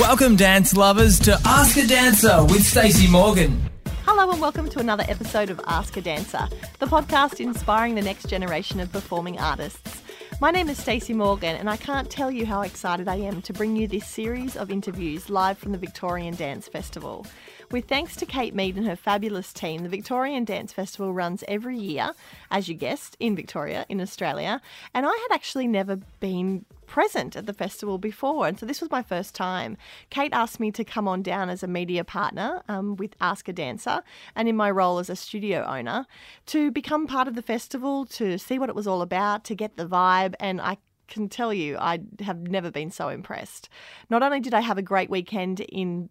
Welcome, 0.00 0.36
dance 0.36 0.76
lovers, 0.76 1.18
to 1.20 1.40
Ask 1.46 1.78
a 1.78 1.86
Dancer 1.86 2.44
with 2.44 2.62
Stacey 2.62 3.10
Morgan. 3.10 3.58
Hello 4.04 4.30
and 4.30 4.38
welcome 4.38 4.68
to 4.68 4.78
another 4.78 5.04
episode 5.08 5.48
of 5.48 5.58
Ask 5.66 5.96
a 5.96 6.02
Dancer, 6.02 6.48
the 6.80 6.86
podcast 6.86 7.40
inspiring 7.40 7.94
the 7.94 8.02
next 8.02 8.28
generation 8.28 8.78
of 8.78 8.92
performing 8.92 9.38
artists. 9.38 10.02
My 10.38 10.50
name 10.50 10.68
is 10.68 10.76
Stacey 10.76 11.14
Morgan, 11.14 11.56
and 11.56 11.70
I 11.70 11.78
can't 11.78 12.10
tell 12.10 12.30
you 12.30 12.44
how 12.44 12.60
excited 12.60 13.08
I 13.08 13.16
am 13.16 13.40
to 13.40 13.54
bring 13.54 13.74
you 13.74 13.88
this 13.88 14.06
series 14.06 14.54
of 14.54 14.70
interviews 14.70 15.30
live 15.30 15.56
from 15.56 15.72
the 15.72 15.78
Victorian 15.78 16.34
Dance 16.34 16.68
Festival. 16.68 17.26
With 17.72 17.88
thanks 17.88 18.14
to 18.16 18.26
Kate 18.26 18.54
Mead 18.54 18.76
and 18.76 18.86
her 18.86 18.94
fabulous 18.94 19.52
team, 19.52 19.82
the 19.82 19.88
Victorian 19.88 20.44
Dance 20.44 20.72
Festival 20.72 21.12
runs 21.12 21.42
every 21.48 21.76
year, 21.76 22.12
as 22.48 22.68
you 22.68 22.74
guessed, 22.74 23.16
in 23.18 23.34
Victoria, 23.34 23.84
in 23.88 24.00
Australia. 24.00 24.60
And 24.94 25.04
I 25.04 25.10
had 25.10 25.34
actually 25.34 25.66
never 25.66 25.96
been 26.20 26.64
present 26.86 27.34
at 27.34 27.46
the 27.46 27.52
festival 27.52 27.98
before, 27.98 28.46
and 28.46 28.56
so 28.56 28.66
this 28.66 28.80
was 28.80 28.92
my 28.92 29.02
first 29.02 29.34
time. 29.34 29.76
Kate 30.10 30.32
asked 30.32 30.60
me 30.60 30.70
to 30.70 30.84
come 30.84 31.08
on 31.08 31.22
down 31.22 31.50
as 31.50 31.64
a 31.64 31.66
media 31.66 32.04
partner 32.04 32.62
um, 32.68 32.94
with 32.94 33.16
Ask 33.20 33.48
a 33.48 33.52
Dancer, 33.52 34.00
and 34.36 34.48
in 34.48 34.54
my 34.54 34.70
role 34.70 35.00
as 35.00 35.10
a 35.10 35.16
studio 35.16 35.64
owner, 35.64 36.06
to 36.46 36.70
become 36.70 37.08
part 37.08 37.26
of 37.26 37.34
the 37.34 37.42
festival, 37.42 38.06
to 38.06 38.38
see 38.38 38.60
what 38.60 38.68
it 38.68 38.76
was 38.76 38.86
all 38.86 39.02
about, 39.02 39.42
to 39.42 39.56
get 39.56 39.76
the 39.76 39.88
vibe, 39.88 40.34
and 40.38 40.60
I 40.60 40.76
can 41.08 41.28
tell 41.28 41.52
you, 41.52 41.76
I 41.78 41.98
have 42.20 42.48
never 42.48 42.70
been 42.70 42.92
so 42.92 43.08
impressed. 43.08 43.68
Not 44.08 44.22
only 44.22 44.38
did 44.38 44.54
I 44.54 44.60
have 44.60 44.78
a 44.78 44.82
great 44.82 45.10
weekend 45.10 45.60
in 45.60 46.10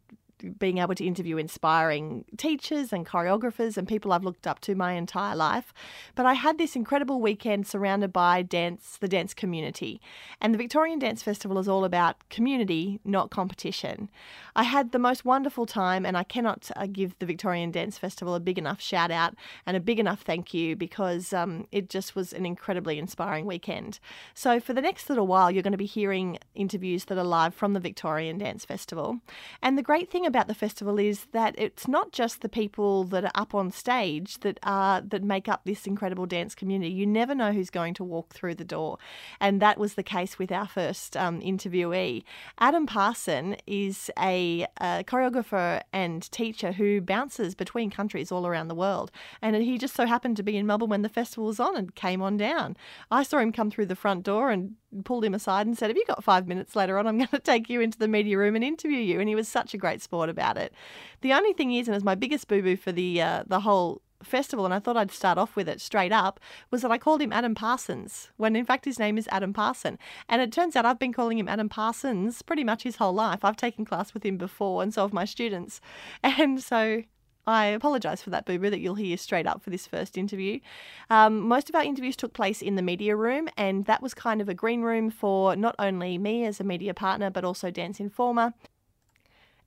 being 0.59 0.77
able 0.79 0.95
to 0.95 1.05
interview 1.05 1.37
inspiring 1.37 2.25
teachers 2.37 2.91
and 2.91 3.05
choreographers 3.05 3.77
and 3.77 3.87
people 3.87 4.11
I've 4.11 4.23
looked 4.23 4.47
up 4.47 4.59
to 4.61 4.75
my 4.75 4.93
entire 4.93 5.35
life. 5.35 5.73
But 6.15 6.25
I 6.25 6.33
had 6.33 6.57
this 6.57 6.75
incredible 6.75 7.21
weekend 7.21 7.67
surrounded 7.67 8.11
by 8.11 8.41
dance, 8.41 8.97
the 8.99 9.07
dance 9.07 9.33
community. 9.33 10.01
And 10.41 10.53
the 10.53 10.57
Victorian 10.57 10.99
Dance 10.99 11.23
Festival 11.23 11.57
is 11.57 11.67
all 11.67 11.85
about 11.85 12.29
community, 12.29 12.99
not 13.05 13.29
competition. 13.29 14.09
I 14.55 14.63
had 14.63 14.91
the 14.91 14.99
most 14.99 15.25
wonderful 15.25 15.65
time, 15.65 16.05
and 16.05 16.17
I 16.17 16.23
cannot 16.23 16.69
uh, 16.75 16.87
give 16.91 17.17
the 17.19 17.25
Victorian 17.25 17.71
Dance 17.71 17.97
Festival 17.97 18.35
a 18.35 18.39
big 18.39 18.57
enough 18.57 18.81
shout 18.81 19.11
out 19.11 19.35
and 19.65 19.75
a 19.75 19.79
big 19.79 19.99
enough 19.99 20.21
thank 20.21 20.53
you 20.53 20.75
because 20.75 21.33
um, 21.33 21.67
it 21.71 21.89
just 21.89 22.15
was 22.15 22.33
an 22.33 22.45
incredibly 22.45 22.99
inspiring 22.99 23.45
weekend. 23.45 23.99
So, 24.33 24.59
for 24.59 24.73
the 24.73 24.81
next 24.81 25.09
little 25.09 25.27
while, 25.27 25.51
you're 25.51 25.63
going 25.63 25.71
to 25.71 25.77
be 25.77 25.85
hearing 25.85 26.39
interviews 26.55 27.05
that 27.05 27.17
are 27.17 27.23
live 27.23 27.53
from 27.53 27.73
the 27.73 27.79
Victorian 27.79 28.37
Dance 28.37 28.65
Festival. 28.65 29.19
And 29.61 29.77
the 29.77 29.83
great 29.83 30.09
thing 30.09 30.24
about 30.25 30.47
the 30.47 30.53
festival 30.53 30.99
is 30.99 31.25
that 31.31 31.55
it's 31.57 31.87
not 31.87 32.11
just 32.11 32.41
the 32.41 32.49
people 32.49 33.03
that 33.05 33.25
are 33.25 33.31
up 33.35 33.53
on 33.55 33.71
stage 33.71 34.39
that 34.39 34.59
are 34.63 35.01
that 35.01 35.23
make 35.23 35.47
up 35.47 35.61
this 35.65 35.85
incredible 35.87 36.25
dance 36.25 36.55
community. 36.55 36.91
You 36.91 37.05
never 37.05 37.35
know 37.35 37.51
who's 37.51 37.69
going 37.69 37.93
to 37.95 38.03
walk 38.03 38.33
through 38.33 38.55
the 38.55 38.65
door, 38.65 38.97
and 39.39 39.61
that 39.61 39.77
was 39.77 39.95
the 39.95 40.03
case 40.03 40.37
with 40.39 40.51
our 40.51 40.67
first 40.67 41.17
um, 41.17 41.41
interviewee. 41.41 42.23
Adam 42.59 42.85
Parson 42.85 43.55
is 43.67 44.09
a 44.19 44.45
a, 44.45 45.03
choreographer 45.05 45.81
and 45.93 46.29
teacher 46.31 46.71
who 46.71 47.01
bounces 47.01 47.55
between 47.55 47.89
countries 47.89 48.31
all 48.31 48.47
around 48.47 48.67
the 48.67 48.75
world. 48.75 49.11
And 49.41 49.55
he 49.55 49.77
just 49.77 49.95
so 49.95 50.05
happened 50.05 50.37
to 50.37 50.43
be 50.43 50.57
in 50.57 50.65
Melbourne 50.65 50.89
when 50.89 51.01
the 51.01 51.09
festival 51.09 51.45
was 51.45 51.59
on 51.59 51.75
and 51.75 51.95
came 51.95 52.21
on 52.21 52.37
down. 52.37 52.77
I 53.11 53.23
saw 53.23 53.39
him 53.39 53.51
come 53.51 53.71
through 53.71 53.87
the 53.87 53.95
front 53.95 54.23
door 54.23 54.49
and 54.49 54.75
pulled 55.03 55.25
him 55.25 55.33
aside 55.33 55.67
and 55.67 55.77
said, 55.77 55.89
Have 55.89 55.97
you 55.97 56.05
got 56.05 56.23
five 56.23 56.47
minutes 56.47 56.75
later 56.75 56.97
on? 56.97 57.07
I'm 57.07 57.17
going 57.17 57.27
to 57.29 57.39
take 57.39 57.69
you 57.69 57.81
into 57.81 57.97
the 57.97 58.07
media 58.07 58.37
room 58.37 58.55
and 58.55 58.63
interview 58.63 58.99
you. 58.99 59.19
And 59.19 59.29
he 59.29 59.35
was 59.35 59.47
such 59.47 59.73
a 59.73 59.77
great 59.77 60.01
sport 60.01 60.29
about 60.29 60.57
it. 60.57 60.73
The 61.21 61.33
only 61.33 61.53
thing 61.53 61.73
is, 61.73 61.87
and 61.87 61.95
it 61.95 61.97
was 61.97 62.03
my 62.03 62.15
biggest 62.15 62.47
boo 62.47 62.61
boo 62.61 62.75
for 62.75 62.91
the, 62.91 63.21
uh, 63.21 63.43
the 63.47 63.61
whole 63.61 64.01
festival, 64.23 64.65
and 64.65 64.73
I 64.73 64.79
thought 64.79 64.97
I'd 64.97 65.11
start 65.11 65.37
off 65.37 65.55
with 65.55 65.69
it 65.69 65.79
straight 65.79 66.11
up, 66.11 66.39
was 66.71 66.81
that 66.81 66.91
I 66.91 66.97
called 66.97 67.21
him 67.21 67.31
Adam 67.31 67.55
Parsons, 67.55 68.29
when 68.37 68.55
in 68.55 68.65
fact 68.65 68.85
his 68.85 68.99
name 68.99 69.17
is 69.17 69.27
Adam 69.31 69.53
Parson. 69.53 69.97
And 70.27 70.41
it 70.41 70.51
turns 70.51 70.75
out 70.75 70.85
I've 70.85 70.99
been 70.99 71.13
calling 71.13 71.37
him 71.37 71.47
Adam 71.47 71.69
Parsons 71.69 72.41
pretty 72.41 72.63
much 72.63 72.83
his 72.83 72.97
whole 72.97 73.13
life. 73.13 73.45
I've 73.45 73.57
taken 73.57 73.85
class 73.85 74.13
with 74.13 74.25
him 74.25 74.37
before, 74.37 74.83
and 74.83 74.93
so 74.93 75.03
have 75.03 75.13
my 75.13 75.25
students. 75.25 75.81
And 76.37 76.61
so 76.61 77.03
I 77.47 77.67
apologise 77.67 78.21
for 78.21 78.31
that, 78.31 78.45
Boober, 78.45 78.69
that 78.71 78.79
you'll 78.79 78.95
hear 78.95 79.17
straight 79.17 79.45
up 79.45 79.63
for 79.63 79.69
this 79.69 79.85
first 79.85 80.17
interview. 80.17 80.59
Um, 81.09 81.41
most 81.41 81.69
of 81.69 81.75
our 81.75 81.83
interviews 81.83 82.15
took 82.15 82.33
place 82.33 82.61
in 82.61 82.75
the 82.75 82.81
media 82.81 83.15
room, 83.15 83.49
and 83.57 83.85
that 83.85 84.01
was 84.01 84.13
kind 84.13 84.41
of 84.41 84.49
a 84.49 84.53
green 84.53 84.81
room 84.81 85.09
for 85.09 85.55
not 85.55 85.75
only 85.77 86.17
me 86.17 86.45
as 86.45 86.59
a 86.59 86.63
media 86.63 86.93
partner, 86.93 87.29
but 87.29 87.43
also 87.43 87.69
Dance 87.69 87.99
Informer 87.99 88.53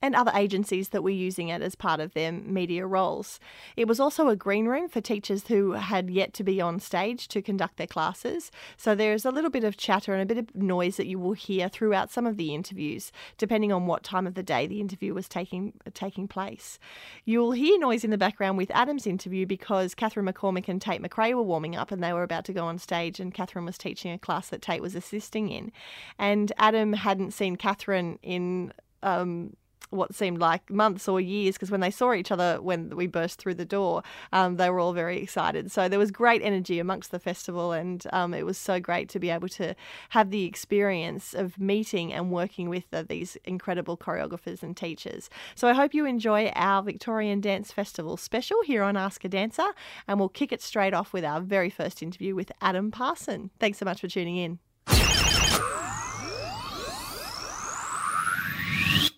and 0.01 0.15
other 0.15 0.33
agencies 0.35 0.91
that 0.91 1.03
were 1.03 1.11
using 1.11 1.49
it 1.49 1.63
as 1.63 1.75
part 1.75 2.01
of 2.01 2.15
their 2.15 2.33
media 2.33 2.87
roles. 2.87 3.41
It 3.77 3.89
was 3.89 4.01
also 4.01 4.29
a 4.29 4.37
green 4.37 4.67
room 4.67 4.89
for 4.89 5.01
teachers 5.01 5.47
who 5.49 5.73
had 5.73 6.11
yet 6.11 6.33
to 6.35 6.45
be 6.45 6.61
on 6.61 6.81
stage 6.81 7.29
to 7.29 7.43
conduct 7.43 7.77
their 7.77 7.87
classes. 7.87 8.51
So 8.77 8.95
there's 8.95 9.25
a 9.25 9.31
little 9.31 9.51
bit 9.51 9.65
of 9.65 9.77
chatter 9.77 10.13
and 10.13 10.23
a 10.23 10.27
bit 10.27 10.39
of 10.39 10.55
noise 10.55 10.97
that 10.97 11.07
you 11.07 11.19
will 11.19 11.33
hear 11.33 11.69
throughout 11.69 12.11
some 12.11 12.27
of 12.27 12.37
the 12.37 12.55
interviews, 12.55 13.11
depending 13.37 13.73
on 13.73 13.87
what 13.87 14.03
time 14.03 14.27
of 14.27 14.35
the 14.35 14.43
day 14.43 14.67
the 14.67 14.81
interview 14.81 15.15
was 15.15 15.29
taking 15.29 15.73
taking 15.95 16.29
place. 16.29 16.79
You'll 17.25 17.53
hear 17.53 17.79
noise 17.79 18.05
in 18.05 18.11
the 18.11 18.19
background 18.19 18.59
with 18.59 18.71
Adam's 18.73 19.07
interview 19.07 19.47
because 19.47 19.95
Kathryn 19.95 20.31
McCormick 20.31 20.69
and 20.69 20.81
Tate 20.81 21.03
McRae 21.03 21.35
were 21.35 21.43
warming 21.43 21.77
up 21.77 21.91
and 21.91 22.03
they 22.03 22.13
were 22.13 22.23
about 22.23 22.45
to 22.47 22.53
go 22.53 22.67
on 22.67 22.79
stage 22.79 23.21
and 23.21 23.35
Kathryn 23.35 23.65
was 23.65 23.79
teaching 23.79 24.13
a 24.13 24.19
class 24.19 24.49
that 24.49 24.63
Tate 24.63 24.83
was 24.83 24.95
assisting 24.95 25.49
in. 25.49 25.73
And 26.19 26.53
Adam 26.59 26.93
hadn't 26.93 27.33
seen 27.33 27.57
Kathryn 27.57 28.19
in 28.23 28.73
um, 29.03 29.55
what 29.91 30.15
seemed 30.15 30.39
like 30.39 30.69
months 30.71 31.09
or 31.09 31.21
years 31.21 31.55
because 31.55 31.71
when 31.71 31.81
they 31.81 31.91
saw 31.91 32.13
each 32.13 32.31
other 32.31 32.61
when 32.61 32.95
we 32.97 33.07
burst 33.07 33.41
through 33.41 33.55
the 33.55 33.65
door, 33.65 34.03
um, 34.33 34.57
they 34.57 34.71
were 34.71 34.81
all 34.81 34.93
very 34.93 35.21
excited. 35.21 35.71
So 35.71 35.89
there 35.89 35.99
was 35.99 36.11
great 36.11 36.43
energy 36.43 36.79
amongst 36.79 37.11
the 37.11 37.19
festival, 37.19 37.73
and 37.73 38.05
um, 38.13 38.35
it 38.35 38.45
was 38.45 38.59
so 38.59 38.81
great 38.81 39.09
to 39.11 39.19
be 39.19 39.31
able 39.31 39.49
to 39.51 39.75
have 40.11 40.31
the 40.31 40.45
experience 40.45 41.35
of 41.35 41.59
meeting 41.59 42.13
and 42.13 42.31
working 42.31 42.69
with 42.69 42.85
these 43.09 43.37
incredible 43.45 43.97
choreographers 43.97 44.63
and 44.63 44.77
teachers. 44.77 45.31
So 45.55 45.69
I 45.69 45.73
hope 45.73 45.95
you 45.95 46.05
enjoy 46.05 46.49
our 46.55 46.83
Victorian 46.83 47.41
Dance 47.41 47.73
Festival 47.73 48.17
special 48.17 48.63
here 48.65 48.83
on 48.83 48.97
Ask 48.97 49.25
a 49.25 49.29
Dancer, 49.29 49.69
and 50.07 50.19
we'll 50.19 50.29
kick 50.29 50.53
it 50.53 50.63
straight 50.63 50.95
off 50.95 51.13
with 51.13 51.25
our 51.25 51.41
very 51.41 51.71
first 51.71 52.03
interview 52.03 52.35
with 52.35 52.53
Adam 52.61 52.91
Parson. 52.91 53.51
Thanks 53.59 53.79
so 53.79 53.85
much 53.85 54.01
for 54.01 54.09
tuning 54.09 54.37
in. 54.37 54.59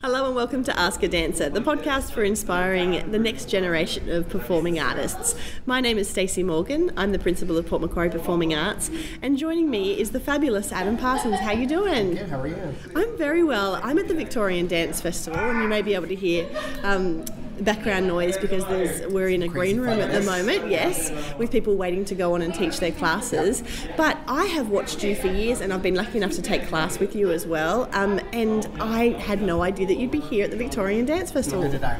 Hello 0.03 0.25
and 0.25 0.35
welcome 0.35 0.65
to 0.65 0.79
Ask 0.79 1.03
a 1.03 1.09
Dancer, 1.09 1.51
the 1.51 1.61
podcast 1.61 2.13
for 2.13 2.25
inspiring 2.25 3.11
the 3.11 3.19
next 3.19 3.51
generation 3.51 4.09
of 4.09 4.31
performing 4.31 4.81
artists. 4.81 5.35
My 5.67 5.83
name 5.83 5.99
is 5.99 6.09
Stacey 6.09 6.43
Morgan. 6.43 6.91
I'm 6.97 7.13
the 7.13 7.19
principal 7.19 7.59
of 7.59 7.67
Port 7.67 7.83
Macquarie 7.83 8.09
Performing 8.09 8.55
Arts, 8.55 8.91
and 9.21 9.37
joining 9.37 9.69
me 9.69 10.01
is 10.01 10.13
the 10.13 10.19
fabulous 10.19 10.73
Adam 10.73 10.97
Parsons. 10.97 11.39
How 11.41 11.53
you 11.53 11.67
doing? 11.67 12.15
Good. 12.15 12.31
How 12.31 12.41
are 12.41 12.47
you? 12.47 12.75
I'm 12.97 13.19
very 13.19 13.45
well. 13.45 13.75
I'm 13.83 13.99
at 13.99 14.09
the 14.09 14.15
Victorian 14.15 14.67
Dance 14.67 15.03
Festival, 15.03 15.39
and 15.39 15.61
you 15.61 15.69
may 15.69 15.83
be 15.83 15.93
able 15.95 16.09
to 16.09 16.17
hear 16.17 16.49
um, 16.83 17.23
background 17.61 18.07
noise 18.07 18.37
because 18.39 18.65
we're 19.09 19.29
in 19.29 19.43
a 19.43 19.49
green 19.49 19.81
room 19.81 20.01
at 20.01 20.13
the 20.13 20.23
moment, 20.23 20.71
yes, 20.71 21.11
with 21.39 21.51
people 21.51 21.77
waiting 21.77 22.05
to 22.07 22.15
go 22.15 22.35
on 22.35 22.43
and 22.43 22.55
teach 22.55 22.81
their 22.81 22.93
classes. 22.93 23.63
But 23.97 24.19
I 24.27 24.47
have 24.47 24.69
watched 24.69 25.03
you 25.03 25.15
for 25.15 25.29
years 25.29 25.61
and 25.61 25.73
I've 25.73 25.83
been 25.83 25.95
lucky 25.95 26.19
enough 26.19 26.33
to 26.33 26.43
take 26.43 26.67
class 26.69 26.99
with 26.99 27.15
you 27.15 27.31
as 27.31 27.47
well. 27.47 27.89
Um, 27.93 28.21
and 28.33 28.67
I 28.81 29.11
had 29.21 29.43
no 29.43 29.63
idea 29.63 29.87
that 29.87 29.97
you'd 29.97 30.11
be 30.11 30.21
here 30.21 30.45
at 30.45 30.51
the 30.51 30.57
Victorian 30.57 31.05
Dance 31.05 31.31
Festival. 31.31 31.63
Neither 31.63 31.79
did 31.79 31.85
I. 31.85 31.95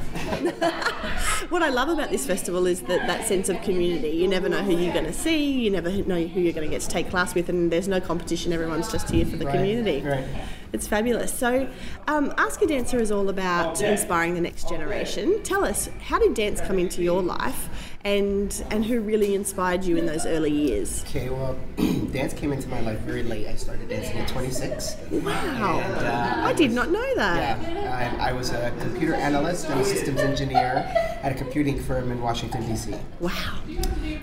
what 1.49 1.63
I 1.63 1.69
love 1.69 1.89
about 1.89 2.11
this 2.11 2.27
festival 2.27 2.67
is 2.67 2.83
that, 2.83 3.07
that 3.07 3.27
sense 3.27 3.49
of 3.49 3.61
community. 3.63 4.11
You 4.11 4.29
never 4.29 4.49
know 4.49 4.63
who 4.63 4.77
you're 4.77 4.95
going 4.95 5.07
to 5.07 5.13
see, 5.13 5.53
you 5.53 5.71
never 5.71 5.91
know 5.91 6.25
who 6.27 6.41
you're 6.41 6.53
going 6.53 6.69
to 6.69 6.75
get 6.75 6.83
to 6.83 6.89
take 6.89 7.11
class 7.11 7.35
with, 7.35 7.49
and 7.49 7.71
there's 7.71 7.89
no 7.89 8.01
competition. 8.01 8.53
Everyone's 8.53 8.91
just 8.91 9.11
here 9.11 9.27
for 9.27 9.37
the 9.37 9.47
right. 9.47 9.57
community. 9.57 10.07
Right. 10.07 10.25
It's 10.73 10.87
fabulous. 10.87 11.33
So, 11.33 11.69
um, 12.07 12.33
Ask 12.39 12.63
a 12.63 12.67
Dancer 12.67 12.99
is 12.99 13.11
all 13.11 13.29
about 13.29 13.81
inspiring 13.83 14.35
the 14.35 14.41
next 14.41 14.69
generation. 14.69 15.43
Tell 15.43 15.65
us, 15.65 15.89
how 16.01 16.19
did 16.19 16.35
dance 16.35 16.61
come 16.61 16.79
into 16.79 17.03
your 17.03 17.23
life, 17.23 17.69
and 18.05 18.65
and 18.71 18.85
who 18.85 19.01
really 19.01 19.35
inspired 19.35 19.85
you 19.85 19.97
in 19.97 20.07
those 20.07 20.27
early 20.27 20.53
years? 20.53 21.05
Okay, 21.09 21.29
well, 21.29 21.57
dance 22.13 22.33
came 22.33 22.53
into 22.53 22.69
my 22.69 22.81
life 22.81 22.99
very 23.01 23.23
late. 23.23 23.49
I 23.49 23.57
started 23.57 23.89
dancing 23.89 24.19
at 24.19 24.29
26. 24.29 24.97
Wow, 25.11 25.81
And, 25.81 26.07
uh, 26.07 26.47
I 26.47 26.53
did 26.53 26.71
not 26.71 26.91
know 26.91 27.15
that. 27.17 27.61
Yeah, 27.61 28.19
I, 28.21 28.31
I 28.31 28.33
was 28.33 28.51
a 28.51 28.73
computer 28.81 29.15
analyst 29.15 29.69
and 29.69 29.81
a 29.81 29.85
systems 29.85 30.21
engineer 30.21 30.85
at 31.23 31.33
a 31.33 31.35
computing 31.35 31.81
firm 31.81 32.11
in 32.13 32.21
Washington, 32.21 32.65
D.C. 32.67 32.95
Wow. 33.19 33.59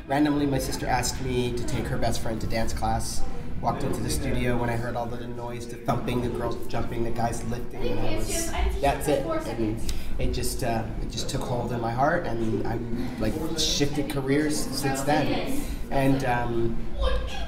Randomly, 0.07 0.45
my 0.45 0.59
sister 0.59 0.87
asked 0.87 1.21
me 1.21 1.51
to 1.55 1.65
take 1.65 1.85
her 1.85 1.97
best 1.97 2.21
friend 2.21 2.39
to 2.41 2.47
dance 2.47 2.73
class. 2.73 3.21
Walked 3.61 3.83
into 3.83 4.01
the 4.01 4.09
studio 4.09 4.55
when 4.55 4.69
I 4.69 4.75
heard 4.75 4.95
all 4.95 5.07
the 5.07 5.25
noise, 5.27 5.67
the 5.67 5.77
thumping, 5.77 6.21
the 6.21 6.29
girls 6.29 6.55
jumping, 6.67 7.03
the 7.03 7.09
guys 7.09 7.43
lifting, 7.45 7.87
and 7.87 7.99
I 7.99 8.15
was, 8.17 8.51
that's 8.79 9.07
it. 9.07 9.25
And 9.25 9.81
it 10.19 10.31
just, 10.31 10.63
uh, 10.63 10.83
it 11.01 11.09
just 11.09 11.27
took 11.29 11.41
hold 11.41 11.71
in 11.71 11.81
my 11.81 11.91
heart, 11.91 12.27
and 12.27 12.65
I'm 12.67 13.19
like 13.19 13.33
shifted 13.57 14.09
careers 14.11 14.55
since 14.57 15.01
then. 15.01 15.59
And 15.89 16.23
um, 16.25 16.77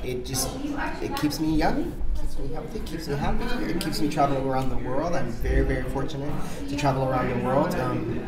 it 0.03 0.25
just, 0.25 0.49
it 1.01 1.15
keeps 1.15 1.39
me 1.39 1.55
young, 1.55 1.93
keeps 2.19 2.39
me 2.39 2.47
healthy, 2.53 2.79
keeps 2.79 3.07
me 3.07 3.15
happy. 3.15 3.43
It 3.65 3.79
keeps 3.79 4.01
me 4.01 4.09
traveling 4.09 4.47
around 4.47 4.69
the 4.69 4.77
world. 4.77 5.13
I'm 5.15 5.31
very, 5.31 5.63
very 5.63 5.83
fortunate 5.91 6.33
to 6.67 6.75
travel 6.75 7.07
around 7.07 7.29
the 7.29 7.45
world. 7.45 7.75
Um, 7.75 8.19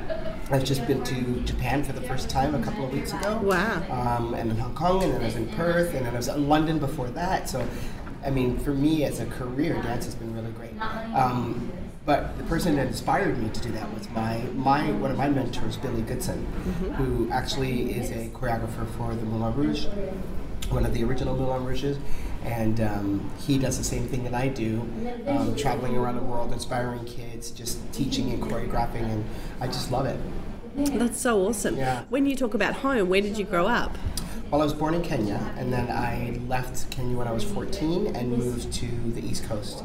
I've 0.51 0.65
just 0.65 0.86
been 0.86 1.03
to 1.03 1.39
Japan 1.42 1.83
for 1.83 1.94
the 1.94 2.01
first 2.01 2.30
time 2.30 2.56
a 2.56 2.62
couple 2.62 2.86
of 2.86 2.94
weeks 2.94 3.13
ago. 3.13 3.39
Wow. 3.42 4.18
Um, 4.18 4.33
and 4.33 4.51
in 4.51 4.57
Hong 4.57 4.75
Kong, 4.75 5.03
and 5.03 5.13
then 5.13 5.21
I 5.21 5.25
was 5.25 5.36
in 5.36 5.48
Perth, 5.50 5.94
and 5.94 6.06
then 6.06 6.13
I 6.13 6.18
was 6.18 6.27
in 6.27 6.50
London 6.50 6.77
before 6.77 7.07
that. 7.09 7.50
So 7.50 7.65
I 8.24 8.30
mean, 8.30 8.57
for 8.57 8.74
me 8.74 9.03
as 9.03 9.19
a 9.19 9.25
career, 9.25 9.74
dance 9.81 10.06
has 10.06 10.15
been 10.15 10.33
really 10.33 10.51
great. 10.51 10.80
Um, 11.13 11.71
but 12.06 12.38
the 12.38 12.44
person 12.45 12.75
that 12.75 12.88
inspired 12.88 13.38
me 13.38 13.50
to 13.50 13.62
do 13.62 13.71
that 13.71 13.92
was 13.94 14.09
my, 14.09 14.38
my 14.56 14.92
one 14.94 15.12
of 15.12 15.18
my 15.18 15.30
mentors, 15.30 15.77
Billy 15.77 16.01
Goodson, 16.01 16.45
who 16.98 17.30
actually 17.31 17.94
is 17.94 18.12
a 18.12 18.30
choreographer 18.30 18.88
for 18.98 19.13
the 19.15 19.25
Moulin 19.25 19.56
Rouge, 19.56 19.86
one 20.69 20.86
of 20.86 20.94
the 20.94 21.03
original 21.03 21.36
Moulin 21.36 21.65
Rouges. 21.65 21.98
And 22.44 22.81
um, 22.81 23.31
he 23.39 23.59
does 23.59 23.77
the 23.77 23.83
same 23.83 24.07
thing 24.07 24.24
that 24.24 24.33
I 24.33 24.48
do, 24.48 24.81
um, 25.27 25.56
traveling 25.56 25.95
around 25.95 26.15
the 26.15 26.24
world, 26.24 26.51
inspiring 26.51 27.06
kids, 27.06 27.51
just 27.51 27.80
teaching 27.94 28.31
and 28.31 28.42
choreographing, 28.42 29.03
and 29.03 29.24
I 29.59 29.68
just 29.68 29.92
love 29.92 30.07
it. 30.07 30.19
That's 30.75 31.19
so 31.19 31.45
awesome. 31.45 31.77
Yeah. 31.77 32.03
When 32.09 32.25
you 32.25 32.35
talk 32.35 32.53
about 32.53 32.75
home, 32.75 33.09
where 33.09 33.21
did 33.21 33.38
you 33.38 33.45
grow 33.45 33.68
up? 33.68 33.97
Well, 34.51 34.62
I 34.62 34.65
was 34.65 34.73
born 34.73 34.94
in 34.94 35.01
Kenya, 35.01 35.39
and 35.57 35.71
then 35.71 35.89
I 35.89 36.38
left 36.47 36.89
Kenya 36.91 37.15
when 37.18 37.25
I 37.25 37.31
was 37.31 37.44
14 37.45 38.15
and 38.15 38.38
moved 38.38 38.73
to 38.73 38.85
the 39.13 39.25
East 39.25 39.45
Coast. 39.45 39.83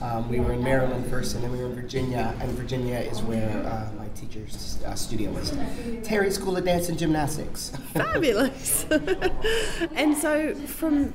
Um, 0.00 0.28
we 0.28 0.40
were 0.40 0.52
in 0.52 0.62
Maryland 0.62 1.08
first, 1.08 1.36
and 1.36 1.44
then 1.44 1.52
we 1.52 1.58
were 1.58 1.66
in 1.66 1.74
Virginia, 1.74 2.34
and 2.40 2.50
Virginia 2.52 2.98
is 2.98 3.22
where 3.22 3.48
uh, 3.64 3.90
my 3.96 4.08
teacher's 4.16 4.82
uh, 4.84 4.94
studio 4.96 5.30
was. 5.30 5.56
Terry 6.02 6.32
School 6.32 6.56
of 6.56 6.64
Dance 6.64 6.88
and 6.88 6.98
Gymnastics. 6.98 7.70
Fabulous. 7.92 8.86
and 9.94 10.16
so, 10.16 10.54
from 10.54 11.14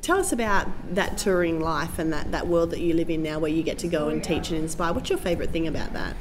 tell 0.00 0.18
us 0.18 0.32
about 0.32 0.68
that 0.94 1.16
touring 1.16 1.60
life 1.60 1.98
and 1.98 2.12
that, 2.12 2.30
that 2.32 2.46
world 2.46 2.70
that 2.70 2.80
you 2.80 2.92
live 2.92 3.08
in 3.08 3.22
now, 3.22 3.38
where 3.38 3.50
you 3.50 3.62
get 3.62 3.78
to 3.78 3.88
go 3.88 4.08
and 4.08 4.22
teach 4.22 4.50
and 4.50 4.58
inspire. 4.58 4.92
What's 4.92 5.08
your 5.08 5.18
favourite 5.18 5.50
thing 5.50 5.66
about 5.66 5.94
that? 5.94 6.14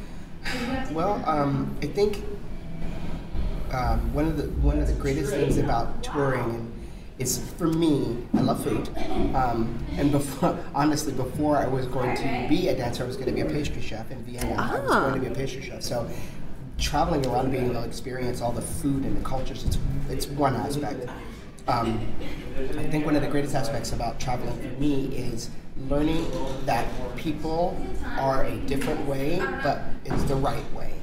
Well, 0.94 1.22
um, 1.26 1.76
I 1.82 1.88
think 1.88 2.24
um, 3.72 4.14
one 4.14 4.26
of 4.28 4.38
the 4.38 4.44
one 4.62 4.80
of 4.80 4.88
the 4.88 4.94
greatest 4.94 5.32
things 5.34 5.58
about 5.58 6.04
touring 6.04 6.72
is 7.20 7.38
for 7.58 7.68
me. 7.68 8.18
I 8.36 8.42
love 8.42 8.64
food, 8.64 8.90
um, 9.36 9.84
and 9.98 10.12
before 10.12 10.58
honestly, 10.76 11.14
before 11.14 11.58
I 11.58 11.68
was 11.68 11.88
going 11.88 12.16
to 12.18 12.46
be 12.48 12.68
a 12.70 12.76
dancer, 12.76 13.04
I 13.04 13.08
was 13.08 13.16
going 13.16 13.28
to 13.30 13.34
be 13.34 13.42
a 13.42 13.46
pastry 13.46 13.82
chef 13.82 14.12
in 14.12 14.24
Vienna. 14.24 14.56
I 14.58 14.80
was 14.80 14.92
Ah. 14.92 15.10
going 15.10 15.16
to 15.16 15.20
be 15.22 15.28
a 15.34 15.36
pastry 15.36 15.62
chef. 15.64 15.82
So 15.82 16.08
traveling 16.78 17.26
around, 17.26 17.52
being 17.52 17.66
able 17.66 17.76
to 17.82 17.88
experience 17.88 18.42
all 18.42 18.52
the 18.52 18.62
food 18.62 19.04
and 19.04 19.16
the 19.18 19.22
cultures, 19.26 19.64
it's 19.64 19.78
it's 20.10 20.28
one 20.28 20.56
aspect. 20.56 21.08
Um, 21.68 22.06
I 22.78 22.84
think 22.90 23.06
one 23.06 23.16
of 23.16 23.22
the 23.22 23.30
greatest 23.30 23.56
aspects 23.56 23.94
about 23.94 24.20
traveling 24.20 24.58
for 24.60 24.80
me 24.80 25.06
is 25.16 25.50
learning 25.90 26.26
that 26.66 26.86
people 27.16 27.76
are 28.18 28.46
a 28.46 28.56
different 28.68 29.06
way, 29.08 29.42
but 29.64 29.82
it's 30.06 30.24
the 30.24 30.36
right 30.36 30.64
way 30.74 30.94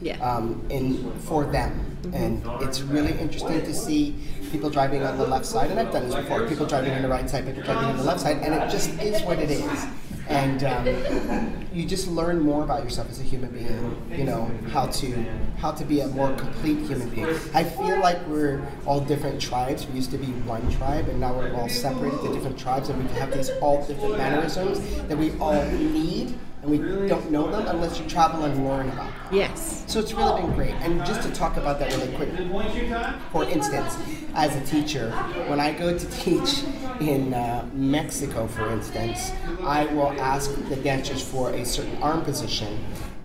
Yeah. 0.00 0.18
um, 0.20 0.64
in 0.70 1.10
for 1.20 1.44
them. 1.44 1.86
And 2.12 2.42
it's 2.62 2.80
really 2.80 3.12
interesting 3.18 3.60
to 3.60 3.74
see 3.74 4.16
people 4.50 4.70
driving 4.70 5.02
on 5.02 5.18
the 5.18 5.26
left 5.26 5.44
side, 5.46 5.70
and 5.70 5.78
I've 5.78 5.92
done 5.92 6.06
this 6.08 6.14
before. 6.14 6.46
People 6.48 6.66
driving 6.66 6.92
on 6.92 7.02
the 7.02 7.08
right 7.08 7.28
side, 7.28 7.44
people 7.46 7.62
driving 7.62 7.84
on 7.90 7.96
the 7.98 8.04
left 8.04 8.20
side, 8.20 8.38
and 8.38 8.54
it 8.54 8.70
just 8.70 8.90
is 9.00 9.22
what 9.22 9.38
it 9.38 9.50
is. 9.50 9.86
And 10.30 10.62
um, 10.62 11.66
you 11.72 11.84
just 11.84 12.06
learn 12.06 12.40
more 12.40 12.62
about 12.62 12.84
yourself 12.84 13.10
as 13.10 13.18
a 13.18 13.24
human 13.24 13.50
being. 13.50 14.00
You 14.16 14.24
know 14.24 14.50
how 14.70 14.86
to 14.86 15.24
how 15.58 15.72
to 15.72 15.84
be 15.84 16.00
a 16.00 16.06
more 16.08 16.32
complete 16.36 16.78
human 16.86 17.10
being. 17.10 17.26
I 17.52 17.64
feel 17.64 17.98
like 17.98 18.24
we're 18.28 18.62
all 18.86 19.00
different 19.00 19.40
tribes. 19.40 19.86
We 19.88 19.94
used 19.94 20.12
to 20.12 20.18
be 20.18 20.26
one 20.26 20.70
tribe, 20.70 21.08
and 21.08 21.18
now 21.20 21.36
we're 21.36 21.52
all 21.54 21.68
separated 21.68 22.20
to 22.22 22.32
different 22.32 22.58
tribes, 22.58 22.88
and 22.88 23.02
we 23.02 23.12
have 23.18 23.32
these 23.34 23.50
all 23.60 23.84
different 23.86 24.16
mannerisms 24.18 24.78
that 25.08 25.18
we 25.18 25.32
all 25.38 25.64
need, 25.72 26.38
and 26.62 26.70
we 26.70 26.78
don't 27.08 27.30
know 27.32 27.50
them 27.50 27.66
unless 27.66 27.98
you 27.98 28.06
travel 28.06 28.44
and 28.44 28.64
learn 28.64 28.88
about 28.88 29.06
them. 29.06 29.14
Yes. 29.32 29.84
So 29.88 29.98
it's 29.98 30.12
really 30.12 30.42
been 30.42 30.54
great. 30.54 30.74
And 30.74 31.04
just 31.04 31.22
to 31.22 31.34
talk 31.34 31.56
about 31.56 31.80
that 31.80 31.92
really 31.92 32.14
quick, 32.14 32.30
for 33.32 33.44
instance, 33.44 33.96
as 34.34 34.54
a 34.54 34.64
teacher, 34.64 35.10
when 35.48 35.58
I 35.58 35.72
go 35.72 35.98
to 35.98 36.06
teach 36.10 36.62
in 37.00 37.32
uh, 37.34 37.68
Mexico, 37.72 38.46
for 38.46 38.70
instance, 38.70 39.32
I 39.62 39.86
will 39.86 40.12
ask 40.20 40.54
the 40.68 40.76
dancers 40.76 41.22
for 41.22 41.50
a 41.50 41.64
certain 41.64 41.96
arm 42.02 42.22
position, 42.22 42.78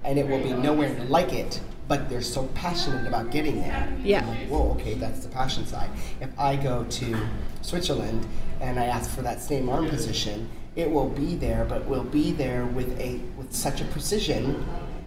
and 0.03 0.17
it 0.17 0.27
will 0.27 0.41
be 0.41 0.53
nowhere 0.53 0.97
like 1.05 1.33
it. 1.33 1.59
But 1.87 2.09
they're 2.09 2.23
so 2.23 2.47
passionate 2.55 3.05
about 3.05 3.29
getting 3.29 3.61
there. 3.61 3.95
Yeah. 4.01 4.25
Like, 4.25 4.47
Whoa, 4.47 4.71
okay, 4.71 4.95
that's 4.95 5.19
the 5.19 5.29
passion 5.29 5.67
side. 5.67 5.91
If 6.19 6.29
I 6.39 6.55
go 6.55 6.83
to 6.83 7.27
Switzerland 7.61 8.25
and 8.59 8.79
I 8.79 8.85
ask 8.85 9.11
for 9.11 9.21
that 9.21 9.39
same 9.39 9.69
arm 9.69 9.87
position, 9.87 10.49
it 10.75 10.89
will 10.89 11.09
be 11.09 11.35
there, 11.35 11.63
but 11.63 11.85
will 11.85 12.03
be 12.03 12.31
there 12.31 12.65
with 12.65 12.99
a 12.99 13.19
with 13.37 13.53
such 13.53 13.81
a 13.81 13.85
precision 13.85 14.65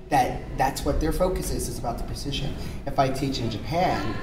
that 0.09 0.41
that's 0.57 0.85
what 0.85 1.01
their 1.01 1.13
focus 1.13 1.51
is 1.51 1.69
is 1.69 1.79
about 1.81 1.99
the 1.99 2.05
precision. 2.05 2.55
If 2.87 2.99
I 2.99 3.09
teach 3.11 3.41
in 3.41 3.51
Japan, 3.51 4.15